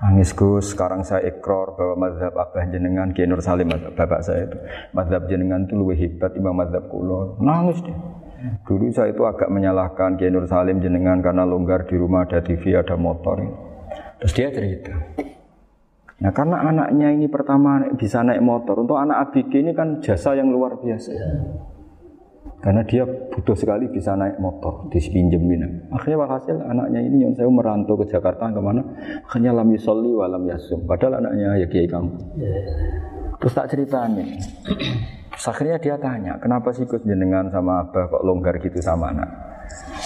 [0.01, 4.49] Nangis Gus, sekarang saya ikrar bahwa mazhab Abah jenengan Kiai Nur Salim mazhab bapak saya
[4.49, 4.57] itu
[4.97, 7.37] mazhab jenengan itu lebih hebat imam mazhab kulo.
[7.37, 7.93] Nangis deh.
[8.65, 12.73] Dulu saya itu agak menyalahkan Kiai Nur Salim jenengan karena longgar di rumah ada TV,
[12.73, 13.45] ada motor.
[14.17, 14.97] Terus dia cerita.
[16.21, 20.53] Nah karena anaknya ini pertama bisa naik motor, untuk anak ABG ini kan jasa yang
[20.53, 21.12] luar biasa.
[22.62, 25.89] Karena dia butuh sekali bisa naik motor, dipinjemin.
[25.89, 28.86] Akhirnya walhasil anaknya ini yang saya merantau ke Jakarta ke mana?
[29.25, 30.86] Akhirnya lam yusolli wa lam yasum.
[30.86, 32.13] Padahal anaknya ya kiai kamu.
[33.41, 34.25] Terus tak ceritanya.
[35.34, 39.50] Terus akhirnya dia tanya, kenapa sih Gus jenengan sama abah kok longgar gitu sama anak?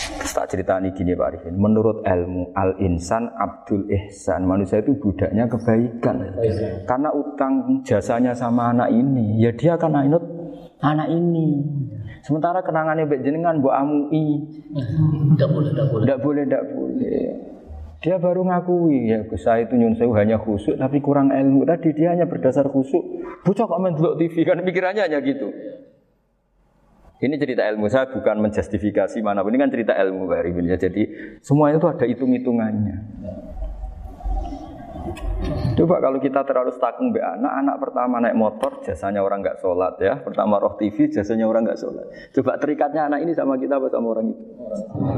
[0.06, 1.56] Terus tak ceritani gini Pak Arifin.
[1.58, 4.46] Menurut ilmu al-insan abdul ihsan.
[4.46, 6.38] Manusia itu budaknya kebaikan.
[6.86, 9.42] Karena utang jasanya sama anak ini.
[9.42, 10.24] Ya dia akan inut
[10.82, 11.66] anak ini.
[12.26, 14.46] Sementara kenangannya Mbak jenengan Bu amui.
[15.34, 16.04] Tidak boleh, tidak boleh.
[16.06, 17.26] Tidak boleh, tidak boleh.
[18.06, 22.14] Dia baru ngakui ya saya itu nyun sewu hanya khusuk tapi kurang ilmu tadi dia
[22.14, 23.02] hanya berdasar khusuk.
[23.42, 25.50] Bocah kok main TV kan pikirannya hanya gitu.
[27.16, 30.76] Ini cerita ilmu saya bukan menjustifikasi mana pun ini kan cerita ilmu Arifin ya.
[30.76, 31.08] Jadi
[31.40, 32.98] semuanya itu ada hitung-hitungannya.
[35.76, 39.96] Coba kalau kita terlalu stakung be anak, anak pertama naik motor, jasanya orang nggak sholat
[40.02, 40.20] ya.
[40.20, 42.06] Pertama roh TV, jasanya orang nggak sholat.
[42.36, 44.44] Coba terikatnya anak ini sama kita apa sama orang itu?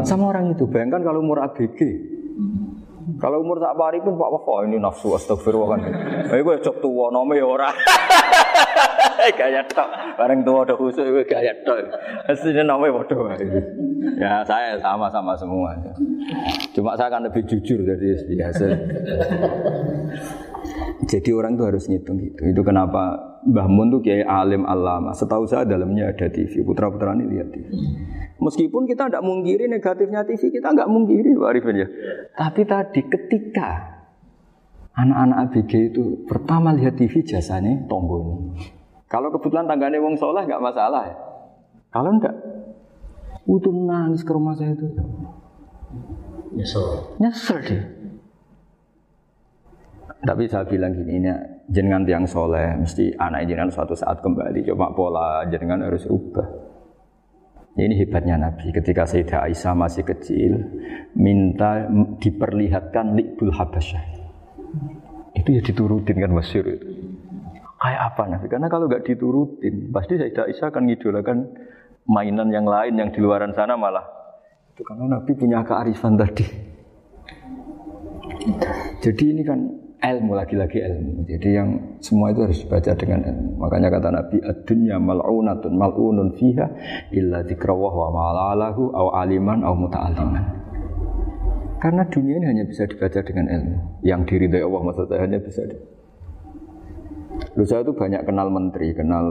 [0.04, 0.66] Sama orang itu.
[0.70, 1.80] Bayangkan kalau umur ABG.
[3.18, 5.82] Kalau umur tak pari pun Pak Wafa ini nafsu astagfirullah kan.
[6.38, 7.70] Eh gue cok tua nome ya ora.
[9.40, 9.90] gaya tok.
[10.20, 11.82] Bareng tua udah khusus gue gaya tok.
[12.30, 13.32] Aslinya nome bodoh.
[14.22, 15.74] Ya saya sama-sama semua.
[16.78, 18.66] Cuma saya akan lebih jujur dari biasa.
[21.06, 22.42] Jadi orang itu harus ngitung gitu.
[22.50, 25.14] Itu kenapa Mbah Mun tuh kiai alim alama.
[25.14, 26.66] Setahu saya dalamnya ada TV.
[26.66, 27.70] Putra putra ini lihat TV.
[28.42, 31.88] Meskipun kita tidak mungkiri negatifnya TV, kita nggak mungkiri Pak Arifin ya.
[32.34, 33.70] Tapi tadi ketika
[34.98, 38.50] anak-anak ABG itu pertama lihat TV jasanya tombol
[39.06, 41.16] Kalau kebetulan tangganya wong soleh nggak masalah ya.
[41.94, 42.36] Kalau enggak,
[43.48, 44.86] itu nangis ke rumah saya itu.
[46.52, 47.16] Nyesel.
[47.22, 47.97] Nyesel deh.
[50.18, 51.30] Tapi saya bilang gini, ini
[51.70, 54.66] jenengan tiang soleh, mesti anak jenengan suatu saat kembali.
[54.74, 56.48] Coba pola jenengan harus ubah.
[57.78, 58.74] Ini hebatnya Nabi.
[58.74, 60.58] Ketika Sayyidah Aisyah masih kecil,
[61.14, 61.86] minta
[62.18, 64.02] diperlihatkan likbul habasyah.
[65.38, 66.88] Itu ya diturutin kan masyur itu.
[67.78, 68.46] Kayak apa Nabi?
[68.50, 71.38] Karena kalau nggak diturutin, pasti Sayyidah Aisyah akan ngidolakan
[72.10, 74.10] mainan yang lain yang di luaran sana malah.
[74.74, 76.46] Itu karena Nabi punya kearifan tadi.
[79.06, 81.26] Jadi ini kan ilmu lagi-lagi ilmu.
[81.26, 83.52] Jadi yang semua itu harus dibaca dengan ilmu.
[83.58, 86.68] Makanya kata Nabi, "Ad-dunya mal'unatun mal'unun fiha
[87.14, 90.46] illa dzikrawah wa ma'alahu au aliman au muta'alliman."
[91.78, 93.78] Karena dunia ini hanya bisa dibaca dengan ilmu.
[94.02, 95.78] Yang diridhai Allah maksud saya hanya bisa di...
[97.54, 99.26] Lu saya itu banyak kenal menteri, kenal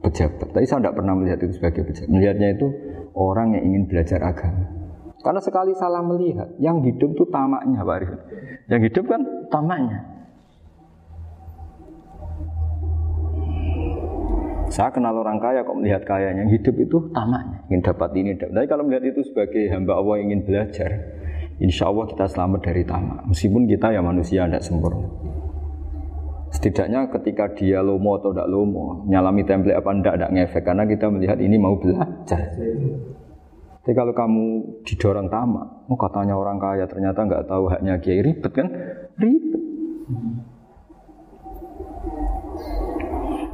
[0.00, 0.48] pejabat.
[0.48, 2.08] Tapi saya tidak pernah melihat itu sebagai pejabat.
[2.08, 2.66] Melihatnya itu
[3.12, 4.81] orang yang ingin belajar agama.
[5.22, 7.98] Karena sekali salah melihat, yang hidup itu tamaknya Pak.
[8.66, 9.98] Yang hidup kan tamaknya.
[14.72, 18.30] Saya kenal orang kaya kok melihat kaya yang hidup itu tamaknya, ingin dapat ini.
[18.34, 18.56] Dapat.
[18.56, 20.90] Tapi kalau melihat itu sebagai hamba Allah ingin belajar,
[21.60, 23.20] insya Allah kita selamat dari tamak.
[23.28, 25.06] Meskipun kita ya manusia tidak sempurna.
[26.52, 30.62] Setidaknya ketika dia lomo atau tidak lomo, nyalami template apa tidak, tidak ngefek.
[30.64, 32.40] Karena kita melihat ini mau belajar.
[33.82, 34.46] Tapi kalau kamu
[34.86, 38.70] didorong tamak, oh katanya orang kaya ternyata nggak tahu haknya kiai ribet kan?
[39.18, 39.62] Ribet.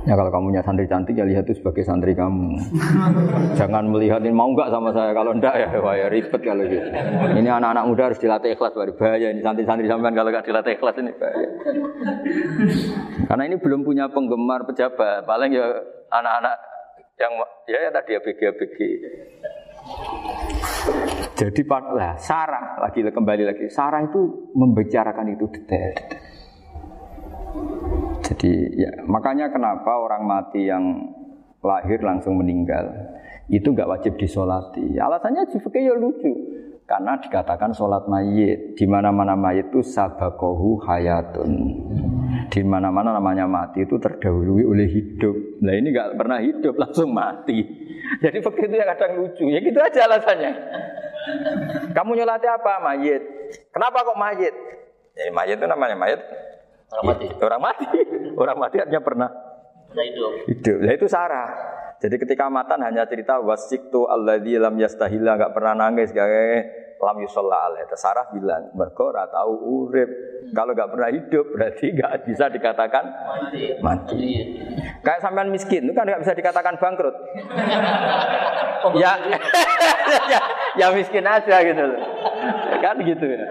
[0.04, 2.60] Ya kalau kamu punya santri cantik ya lihat itu sebagai santri kamu.
[3.60, 6.88] Jangan melihat ini mau nggak sama saya kalau ndak ya wah ya ribet kalau gitu.
[7.32, 10.96] Ini anak-anak muda harus dilatih ikhlas baru bahaya ini santri-santri sampean kalau nggak dilatih ikhlas
[11.00, 11.48] ini bahaya.
[13.32, 15.72] Karena ini belum punya penggemar pejabat, paling ya
[16.12, 16.56] anak-anak
[17.16, 17.32] yang
[17.64, 18.76] ya, ya tadi ABG-ABG.
[21.38, 21.62] Jadi
[21.94, 25.94] lah Sarah lagi kembali lagi Sarah itu membicarakan itu detail.
[28.27, 31.14] Jadi ya makanya kenapa orang mati yang
[31.62, 32.90] lahir langsung meninggal
[33.48, 34.98] itu nggak wajib disolati.
[34.98, 36.33] Alasannya juga ya lucu
[36.88, 41.53] karena dikatakan sholat mayit di mana mana mayit itu sabakohu hayatun
[42.48, 45.37] di mana mana namanya mati itu terdahului oleh hidup.
[45.61, 47.61] Nah ini nggak pernah hidup langsung mati.
[48.24, 49.53] Jadi begitu ya kadang lucu.
[49.53, 50.53] Ya gitu aja alasannya.
[51.92, 52.81] Kamu nyolati apa?
[52.81, 53.22] Mayit.
[53.68, 54.55] Kenapa kok mayit?
[55.12, 56.20] Ya mayit itu namanya mayit
[56.88, 57.27] Orang mati.
[57.37, 57.85] Orang mati.
[58.33, 59.29] Orang mati artinya pernah
[59.88, 60.33] Nah hidup.
[60.48, 60.79] hidup.
[60.88, 61.48] Nah itu Sarah.
[61.98, 67.70] Jadi ketika matan hanya cerita wasiktu alladzi lam yastahila nggak pernah nangis kayak lam yusalla
[67.70, 67.87] alaih.
[67.94, 70.11] Sarah bilang, mergo ora tahu urip.
[70.54, 73.62] Kalau nggak pernah hidup berarti nggak bisa dikatakan Mati.
[73.82, 74.14] mati.
[74.14, 74.44] Iya.
[75.02, 77.16] Kayak sampean miskin itu kan nggak bisa dikatakan bangkrut.
[78.94, 79.12] ya,
[80.32, 80.40] ya,
[80.78, 82.00] ya miskin aja gitu loh.
[82.78, 83.42] Kan gitu ya.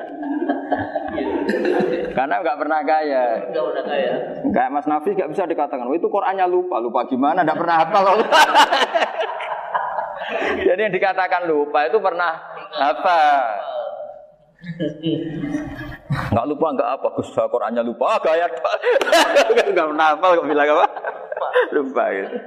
[2.18, 3.26] Karena nggak pernah kaya.
[3.46, 4.14] Enggak udah kaya.
[4.50, 7.46] Kayak Mas Nafis nggak bisa dikatakan, oh, itu Qurannya lupa, lupa gimana?
[7.46, 8.06] Nggak pernah hafal.
[10.66, 12.42] Jadi yang dikatakan lupa itu pernah
[12.74, 13.22] apa?
[16.34, 17.08] Nggak lupa nggak apa?
[17.22, 18.50] Gus Qurannya lupa, ah, gaya
[19.78, 20.88] nggak pernah hafal kok bilang apa?
[21.70, 22.38] lupa gitu.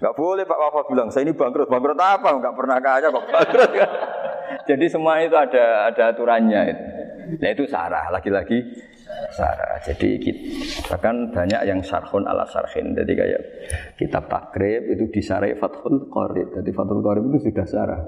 [0.00, 1.68] Nggak boleh Pak Wafa bilang, saya ini bangkrut.
[1.68, 2.40] Bangkrut apa?
[2.40, 3.70] Nggak pernah kaya kok bangkrut.
[4.72, 7.01] Jadi semua itu ada ada aturannya itu.
[7.38, 8.58] Nah itu sarah, lagi-lagi
[9.32, 9.78] sarah.
[9.84, 10.40] Jadi kita,
[10.92, 12.92] bahkan banyak yang sarhun ala sarhin.
[12.94, 13.40] Jadi kayak
[13.96, 16.54] kitab takrib itu disarai Fathul Qorib.
[16.56, 18.02] Jadi Fathul Qorib itu sudah sarah.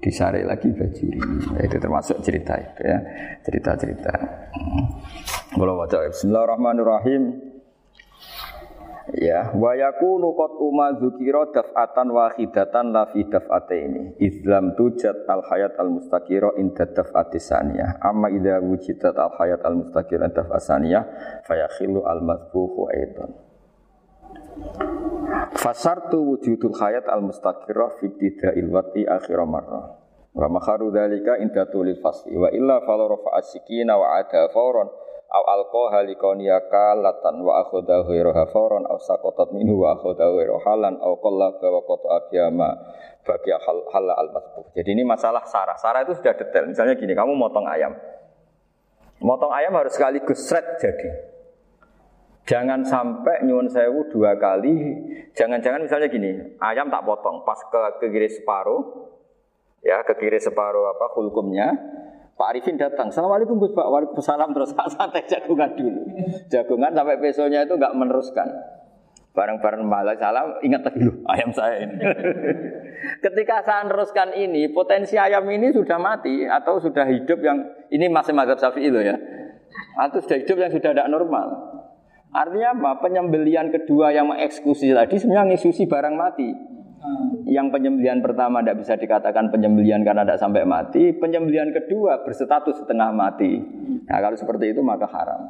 [0.00, 1.20] Disarai lagi bajuri.
[1.52, 2.98] Nah, itu termasuk cerita itu ya.
[3.44, 4.14] Cerita-cerita.
[4.56, 4.84] Hmm.
[5.52, 7.49] Kalau baca Bismillahirrahmanirrahim.
[9.10, 14.22] Ya, wa yakunu qad umma dzukira daf'atan wahidatan la fi daf'ataini.
[14.22, 17.98] Islam tujat al hayat al mustaqira inda daf'ati saniyah.
[17.98, 21.02] Amma idza wujidat al hayat al mustaqira inda daf'at saniyah
[21.42, 23.34] fayakhilu al madbuhu aidan.
[25.58, 29.98] Fasartu wujudul hayat al mustaqira fi ibtida'il wati akhir marrah.
[30.30, 34.86] Wa makharu dzalika inda tulil fasli wa illa fala rafa'a sikina wa ada fawran
[35.30, 40.98] aw alqaha liqaniyaka latan wa akhadha ghairaha fawran aw saqatat minhu wa akhadha ghairu halan
[40.98, 42.68] aw qallaba wa qata abiyama
[43.22, 44.74] bagi hal hal al masbuh.
[44.74, 45.78] Jadi ini masalah sarah.
[45.78, 46.66] Sarah itu sudah detail.
[46.66, 47.94] Misalnya gini, kamu motong ayam.
[49.20, 51.08] Motong ayam harus sekaligus shred jadi.
[52.48, 54.74] Jangan sampai nyuwun sewu dua kali.
[55.36, 58.82] Jangan-jangan misalnya gini, ayam tak potong, pas ke, ke kiri separuh,
[59.86, 61.70] ya ke kiri separuh apa hulkumnya,
[62.40, 66.08] Pak Arifin datang, Assalamualaikum Gus Pak, Waalaikumsalam terus santai jagungan dulu.
[66.48, 68.48] Jagungan sampai besoknya itu nggak meneruskan.
[69.36, 72.00] Bareng-bareng malah salam, ingat tadi lu ayam saya ini.
[73.28, 77.60] Ketika saya meneruskan ini, potensi ayam ini sudah mati atau sudah hidup yang
[77.92, 79.20] ini masih mazhab Syafi'i loh ya.
[80.00, 81.46] Atau sudah hidup yang sudah tidak normal.
[82.32, 83.04] Artinya apa?
[83.04, 86.48] Penyembelian kedua yang mengeksekusi tadi sebenarnya ngisusi barang mati.
[87.48, 91.16] Yang penyembelian pertama tidak bisa dikatakan penyembelian karena tidak sampai mati.
[91.16, 93.56] Penyembelian kedua berstatus setengah mati.
[94.04, 95.48] Nah kalau seperti itu maka haram.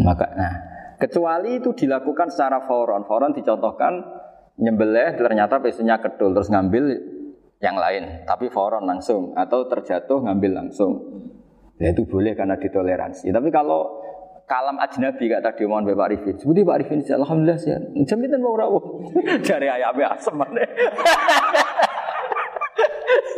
[0.00, 0.54] Maka, nah,
[1.02, 3.02] kecuali itu dilakukan secara foron.
[3.04, 3.98] Foron dicontohkan
[4.62, 6.84] nyembelih ternyata pesunya kedul terus ngambil
[7.58, 8.22] yang lain.
[8.22, 10.92] Tapi foron langsung atau terjatuh ngambil langsung.
[11.82, 13.32] Ya itu boleh karena ditoleransi.
[13.32, 14.00] Tapi kalau
[14.50, 16.34] kalam ajnabi kata tadi mohon Pak Arifin.
[16.34, 17.70] Seperti Pak Arifin, alhamdulillah sih.
[18.02, 19.06] Jaminan mau rawuh.
[19.46, 20.66] Dari ayamnya asem mana?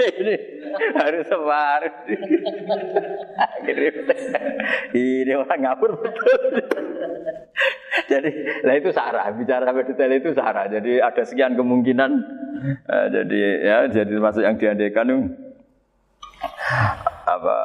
[0.03, 0.35] Ini
[0.99, 1.85] harus sebar.
[4.97, 6.41] Ini orang ngapur betul.
[8.09, 8.31] Jadi,
[8.65, 9.31] lah itu sarah.
[9.37, 10.67] Bicara sampai detail itu sarah.
[10.67, 12.11] Jadi ada sekian kemungkinan.
[12.89, 15.37] Eh, jadi ya, jadi masuk yang diandekan
[17.23, 17.57] apa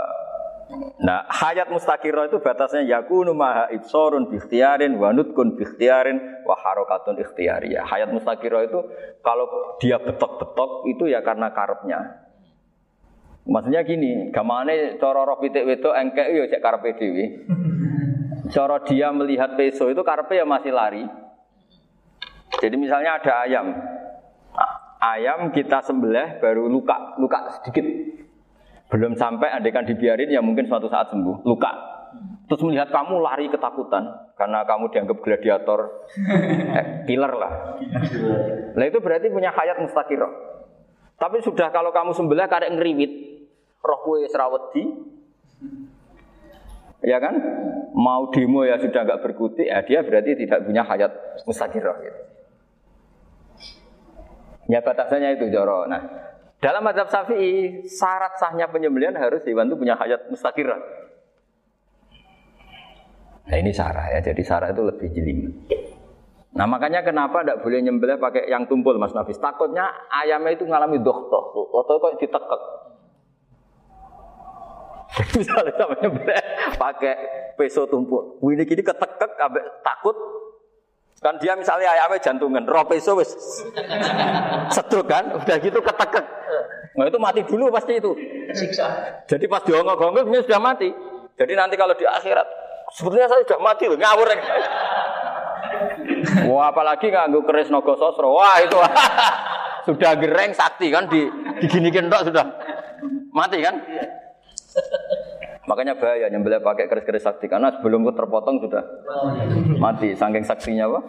[0.99, 7.87] Nah, hayat mustaqirah itu batasnya yakunu maha ibsorun bikhtiarin wa nutkun bikhtiarin wa harokatun ikhtiariyah.
[7.87, 8.79] Hayat mustaqirah itu
[9.23, 9.47] kalau
[9.79, 12.27] dia betok-betok itu ya karena karepnya.
[13.47, 17.25] Maksudnya gini, gamane cara roh pitik wedok engkek ya cek karepe dhewe.
[18.51, 21.07] Cara dia melihat peso itu karepe ya masih lari.
[22.59, 23.67] Jadi misalnya ada ayam.
[24.99, 27.85] Ayam kita sembelih baru luka, luka sedikit
[28.87, 31.71] belum sampai adekan dibiarin ya mungkin suatu saat sembuh, luka.
[32.47, 34.07] Terus melihat kamu lari ketakutan
[34.39, 37.83] karena kamu dianggap gladiator, eh, killer lah.
[38.71, 40.31] Nah itu berarti punya hayat mustaqirah.
[41.19, 43.11] Tapi sudah kalau kamu sembelih karek ngeriwit,
[43.83, 44.83] roh kue serawedi,
[47.03, 47.35] ya kan?
[47.91, 51.11] Mau demo ya sudah nggak berkutik, ya dia berarti tidak punya hayat
[51.43, 51.97] mustaqirah.
[51.99, 52.21] Gitu.
[54.67, 55.87] Ya batasannya itu joro.
[55.87, 56.03] Nah,
[56.57, 60.81] dalam mazhab Syafi'i, syarat sahnya penyembelihan harus hewan itu punya hayat mustaqirah.
[63.47, 65.33] Nah ini sarah ya, jadi sarah itu lebih jeli.
[66.57, 69.37] Nah makanya kenapa tidak boleh nyembelih pakai yang tumpul Mas Nafis?
[69.37, 72.61] Takutnya ayamnya itu ngalami dokter, atau kok ditekek.
[75.37, 76.41] Misalnya sama nyembelih
[76.81, 77.15] pakai
[77.53, 79.31] peso tumpul, ini kini ketekek,
[79.85, 80.17] takut
[81.17, 83.33] Kan dia misalnya ayamnya jantungan, roh peso wis
[84.69, 86.25] setruk kan, udah gitu ketekek.
[86.93, 88.13] Nah itu mati dulu pasti itu.
[88.53, 88.85] Siksa.
[89.25, 90.89] Jadi pas diongok-ongok ini sudah mati.
[91.37, 92.45] Jadi nanti kalau di akhirat,
[92.93, 94.29] sebetulnya saya sudah mati loh, ngawur.
[96.49, 98.33] Wah, apalagi nganggo keris nogo sosro.
[98.33, 98.77] Wah, itu
[99.89, 101.29] sudah gereng sakti kan di
[101.61, 102.45] diginikin tok sudah
[103.33, 103.77] mati kan?
[105.67, 108.79] Makanya bahaya nyembelih pakai keris-keris sakti karena sebelum terpotong sudah
[109.75, 110.15] mati.
[110.15, 110.99] Saking saksinya apa?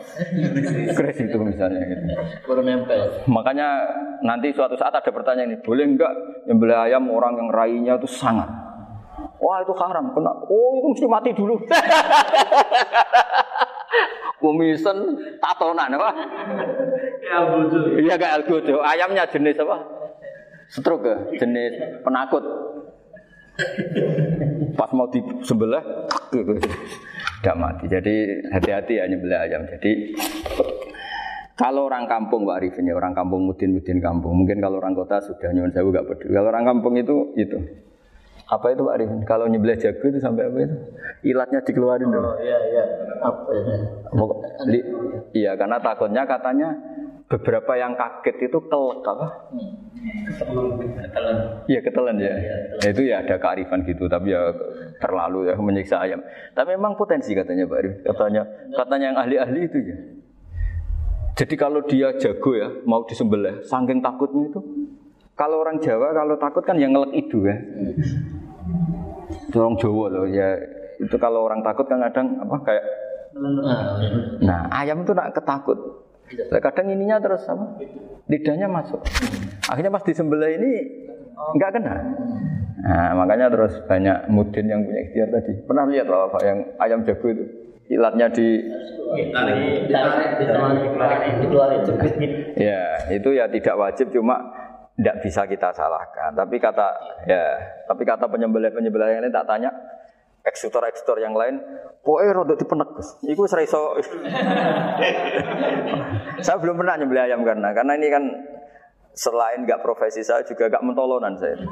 [0.99, 2.03] Keris itu misalnya gitu.
[3.31, 3.87] Makanya
[4.27, 6.11] nanti suatu saat ada pertanyaan ini, boleh enggak
[6.51, 8.51] nyembelih ayam orang yang rainya itu sangat?
[9.39, 10.35] Wah itu haram, kena.
[10.51, 11.55] Oh itu mesti mati dulu.
[14.43, 14.99] Kumisen
[15.39, 16.11] tatonan apa?
[17.95, 18.83] Iya kayak algojo.
[18.83, 19.87] Ayamnya jenis apa?
[20.69, 21.17] Stroke ya?
[21.39, 22.43] jenis penakut.
[24.79, 25.83] Pas mau disembelih,
[27.43, 27.85] tidak mati.
[27.91, 28.15] Jadi
[28.55, 29.67] hati-hati ya nyembelih ayam.
[29.67, 30.15] Jadi
[31.59, 34.39] kalau orang kampung Pak Arifin ya, orang kampung mudin-mudin kampung.
[34.39, 36.31] Mungkin kalau orang kota sudah nyuwun sewu gak peduli.
[36.31, 37.59] Kalau orang kampung itu itu
[38.49, 39.21] apa itu Pak Arifin?
[39.27, 40.77] Kalau nyembelih jago itu sampai apa itu?
[41.35, 42.31] Ilatnya dikeluarin dulu.
[42.31, 42.85] Oh iya iya.
[43.27, 43.63] Apa ya?
[44.71, 44.87] Li-
[45.29, 46.73] Iya, karena takutnya katanya
[47.29, 49.27] beberapa yang kaget itu kelek apa?
[50.41, 51.37] Ketelan.
[51.69, 52.35] Iya ketelan ya.
[52.81, 54.49] Ya, itu ya ada kearifan gitu, tapi ya
[54.97, 56.25] terlalu ya menyiksa ayam.
[56.57, 57.95] Tapi memang potensi katanya Pak Arif.
[58.01, 59.97] Katanya katanya yang ahli-ahli itu ya.
[61.39, 64.61] Jadi kalau dia jago ya mau disembelih, saking takutnya itu.
[65.39, 67.55] Kalau orang Jawa kalau takut kan yang ngelek itu ya.
[69.47, 70.59] Itu orang Jawa loh ya.
[70.99, 72.85] Itu kalau orang takut kan kadang apa kayak
[73.39, 74.11] Nah, iya.
[74.43, 75.79] Nah, ayam itu nak ketakut.
[76.61, 77.81] Kadang ininya terus apa?
[78.29, 79.01] Lidahnya masuk.
[79.69, 80.73] Akhirnya pas disembelih ini
[81.57, 81.97] nggak kena.
[82.79, 85.53] Nah, makanya terus banyak mudin yang punya ikhtiar tadi.
[85.67, 87.45] Pernah lihat Pak Bapak yang ayam jago itu?
[87.89, 88.69] Ilatnya di
[92.61, 94.37] ya itu ya tidak wajib cuma
[95.01, 96.37] tidak bisa kita salahkan.
[96.37, 96.89] Tapi kata
[97.25, 97.43] ya,
[97.89, 99.73] tapi kata penyembelih penyembelih yang lain tak tanya
[100.49, 101.61] eksekutor eksekutor yang lain,
[102.03, 102.89] pokoknya rodok dipenek.
[103.29, 104.01] Iku wis iso.
[106.45, 108.25] saya belum pernah nyembelih ayam karena karena ini kan
[109.19, 111.59] selain nggak profesi saya juga nggak mentolonan saya.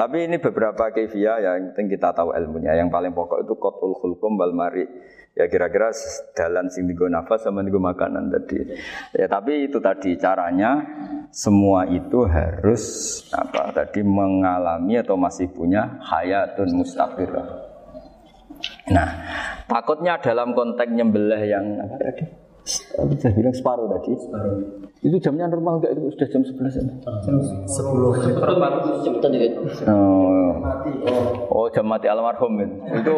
[0.00, 2.72] Tapi ini beberapa kefiah ya, yang penting kita tahu ilmunya.
[2.72, 4.88] Yang paling pokok itu kotul hulkum wal mari.
[5.30, 5.94] Ya kira-kira
[6.34, 8.66] dalan sing digo nafas sama digo makanan tadi.
[9.14, 10.82] Ya tapi itu tadi caranya
[11.30, 12.82] semua itu harus
[13.30, 17.46] apa tadi mengalami atau masih punya hayatun mustaqirah.
[18.90, 19.08] Nah,
[19.70, 22.49] takutnya dalam konteks nyembelih yang apa tadi?
[23.00, 24.12] Apa saya bilang separuh tadi.
[25.00, 26.84] Itu jamnya normal enggak itu sudah jam 11 ya?
[29.00, 29.52] Cepetan dikit.
[29.88, 30.60] Oh,
[31.48, 32.76] oh jam mati almarhum itu.
[33.00, 33.14] Itu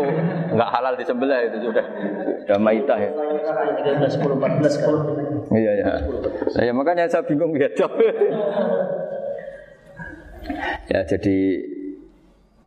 [0.54, 1.86] nggak halal disembelih itu sudah
[2.46, 3.10] sudah maitah ya.
[3.82, 4.94] 13, 10, 14 kan.
[5.50, 5.98] Iya ya.
[6.54, 7.98] Saya makanya saya bingung ya jawab.
[10.92, 11.36] ya jadi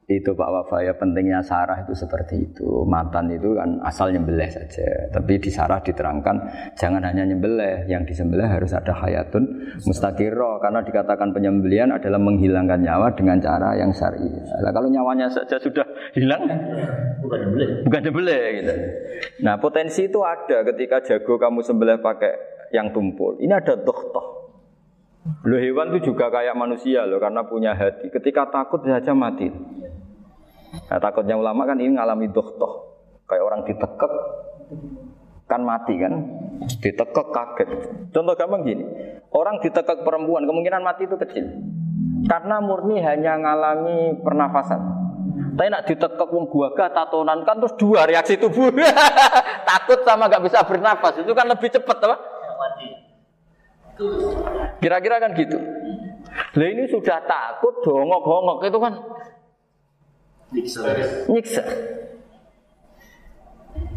[0.05, 2.85] itu Pak Wafa ya pentingnya sarah itu seperti itu.
[2.85, 5.09] Matan itu kan asal nyembelih saja.
[5.09, 6.35] Tapi di sarah diterangkan
[6.77, 13.17] jangan hanya nyembelih, yang disembelih harus ada hayatun mustaqirro karena dikatakan penyembelihan adalah menghilangkan nyawa
[13.17, 14.29] dengan cara yang syar'i.
[14.29, 16.45] Nah, kalau nyawanya saja sudah hilang
[17.25, 17.67] Bukan boleh.
[17.89, 18.73] bukan nyembelih gitu.
[19.41, 22.33] Nah, potensi itu ada ketika jago kamu sembelih pakai
[22.69, 23.41] yang tumpul.
[23.41, 24.44] Ini ada dohtoh.
[25.25, 28.13] Loh hewan itu juga kayak manusia loh karena punya hati.
[28.13, 29.49] Ketika takut saja mati.
[30.85, 32.93] Nah, takutnya ulama kan ini ngalami dohtoh.
[33.25, 34.13] Kayak orang ditekek
[35.49, 36.13] kan mati kan.
[36.77, 37.69] Ditekek kaget.
[38.13, 38.85] Contoh gampang gini.
[39.33, 41.45] Orang ditekek perempuan kemungkinan mati itu kecil.
[42.29, 44.81] Karena murni hanya ngalami pernafasan.
[45.57, 48.69] Tapi nak ditekek wong gua tatonan kan terus dua reaksi tubuh.
[49.69, 51.17] Takut sama gak bisa bernafas.
[51.17, 52.17] Itu kan lebih cepat apa?
[54.83, 55.57] Kira-kira kan gitu.
[56.55, 58.93] Lah ini sudah takut dongok-dongok itu kan
[61.31, 61.63] nyiksa.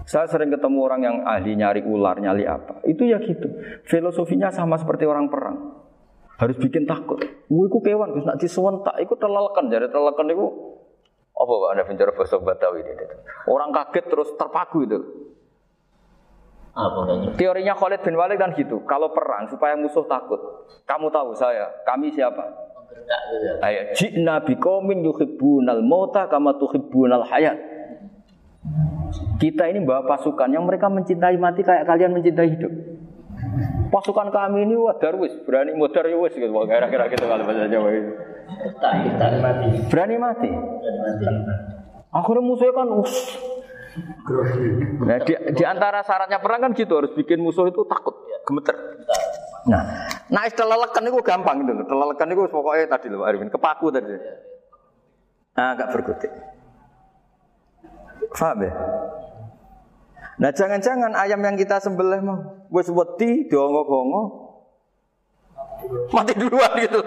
[0.08, 2.80] Saya sering ketemu orang yang ahli nyari ular, nyari apa.
[2.88, 3.44] Itu ya gitu.
[3.84, 5.84] Filosofinya sama seperti orang perang.
[6.40, 7.20] Harus bikin takut.
[7.50, 9.68] Wah, iku kewan, Gus, nak disuwentak, iku telelekan.
[9.68, 10.46] Jadi telelekan itu
[11.38, 13.04] apa Pak Anda bicara bahasa Batawi ini?
[13.46, 14.98] Orang kaget terus terpaku itu.
[16.74, 17.00] Apa?
[17.34, 18.82] Teorinya Khalid bin Walid kan gitu.
[18.84, 20.38] Kalau perang supaya musuh takut.
[20.88, 22.68] Kamu tahu saya, kami siapa?
[22.88, 23.52] Gitu ya.
[23.60, 27.56] Ayat jina biqaumin yuhibbunal mauta kama tuhibbunal hayat.
[29.38, 32.72] Kita ini bawa pasukan yang mereka mencintai mati kayak kalian mencintai hidup.
[33.88, 36.52] Pasukan kami ini wah darwis, berani modar ya wis gitu.
[36.52, 38.12] Kira-kira gitu kalau bahasa Jawa itu.
[38.82, 39.68] Tak, tak mati.
[39.88, 40.50] Berani mati.
[40.50, 41.26] Berani mati.
[42.08, 43.14] Akhirnya musuhnya kan us.
[45.02, 48.76] Nah, di, di antara syaratnya perang kan gitu harus bikin musuh itu takut, gemeter.
[49.68, 49.82] Nah,
[50.28, 51.84] nah telelekan itu gampang loh.
[51.84, 54.14] Telelekan itu pokoknya tadi loh Arifin, kepaku tadi.
[55.58, 56.32] Nah, agak berkutik.
[58.34, 58.72] Paham ya?
[60.38, 62.38] Nah jangan-jangan ayam yang kita sembelih mau
[62.70, 64.54] wis wedi diongo-ongo
[66.14, 67.00] mati duluan gitu.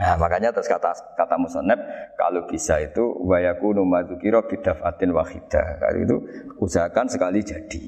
[0.00, 1.76] Nah, makanya terus kata kata musonep
[2.16, 5.76] kalau bisa itu wayakunu madzukira bidafatin wahidah.
[5.76, 6.16] Kalau itu
[6.56, 7.84] usahakan sekali jadi.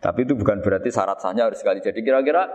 [0.00, 2.00] Tapi itu bukan berarti syarat sahnya harus sekali jadi.
[2.00, 2.48] Kira-kira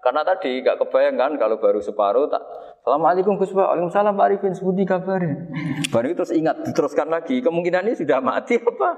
[0.00, 2.42] karena tadi gak kebayang kan kalau baru separuh tak
[2.82, 5.46] Assalamualaikum Gus Pak, Waalaikumsalam Pak Arifin, sebuti kabarnya.
[5.94, 7.38] Baru itu terus ingat, diteruskan lagi.
[7.38, 8.90] Kemungkinan ini sudah mati apa?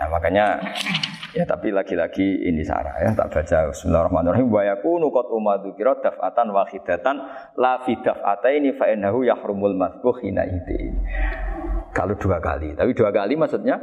[0.00, 0.64] Nah, makanya
[1.34, 7.16] ya tapi lagi-lagi ini sarah ya tak baca Bismillahirrahmanirrahim wa yakunu qad umadukira daf'atan wahidatan
[7.58, 10.46] la fi daf'ataini fa innahu yahrumul masbuh hina.
[11.90, 13.82] Kalau dua kali, tapi dua kali maksudnya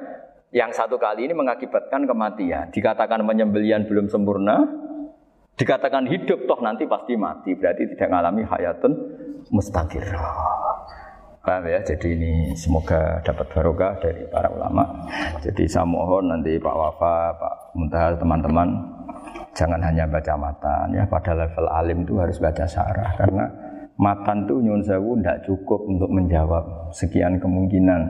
[0.55, 2.71] yang satu kali ini mengakibatkan kematian.
[2.71, 4.67] Dikatakan penyembelian belum sempurna,
[5.55, 8.91] dikatakan hidup toh nanti pasti mati, berarti tidak mengalami hayatun
[9.51, 10.70] mustaqirrah.
[11.41, 11.81] Paham ya?
[11.81, 14.85] Jadi ini semoga dapat barokah dari para ulama.
[15.41, 18.69] Jadi saya mohon nanti Pak Wafa, Pak Muntaha, teman-teman
[19.57, 21.03] jangan hanya baca matan ya.
[21.09, 23.49] Pada level alim itu harus baca syarah karena
[23.97, 28.01] matan itu nyun sewu tidak cukup untuk menjawab sekian kemungkinan.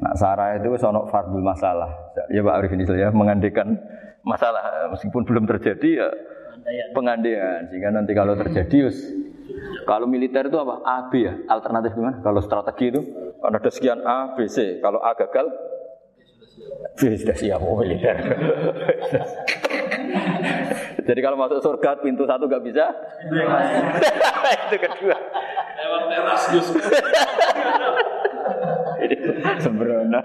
[0.00, 1.92] Nah, sarah itu sono fardul masalah.
[2.32, 3.76] Ya Pak Arif ini ya mengandekan
[4.24, 6.08] masalah meskipun belum terjadi ya
[6.94, 9.21] pengandaian sehingga nanti kalau terjadi us
[9.86, 10.82] kalau militer itu apa?
[10.86, 11.34] A, B ya?
[11.48, 12.22] Alternatif gimana?
[12.22, 13.00] Kalau strategi itu
[13.42, 14.78] kan ada sekian A, B, C.
[14.78, 15.46] Kalau A gagal,
[16.98, 18.16] B sudah siap oh, militer.
[21.02, 22.86] Jadi kalau masuk surga pintu satu gak bisa,
[24.70, 25.16] itu kedua.
[25.82, 26.42] Lewat teras
[29.66, 30.20] sembrono.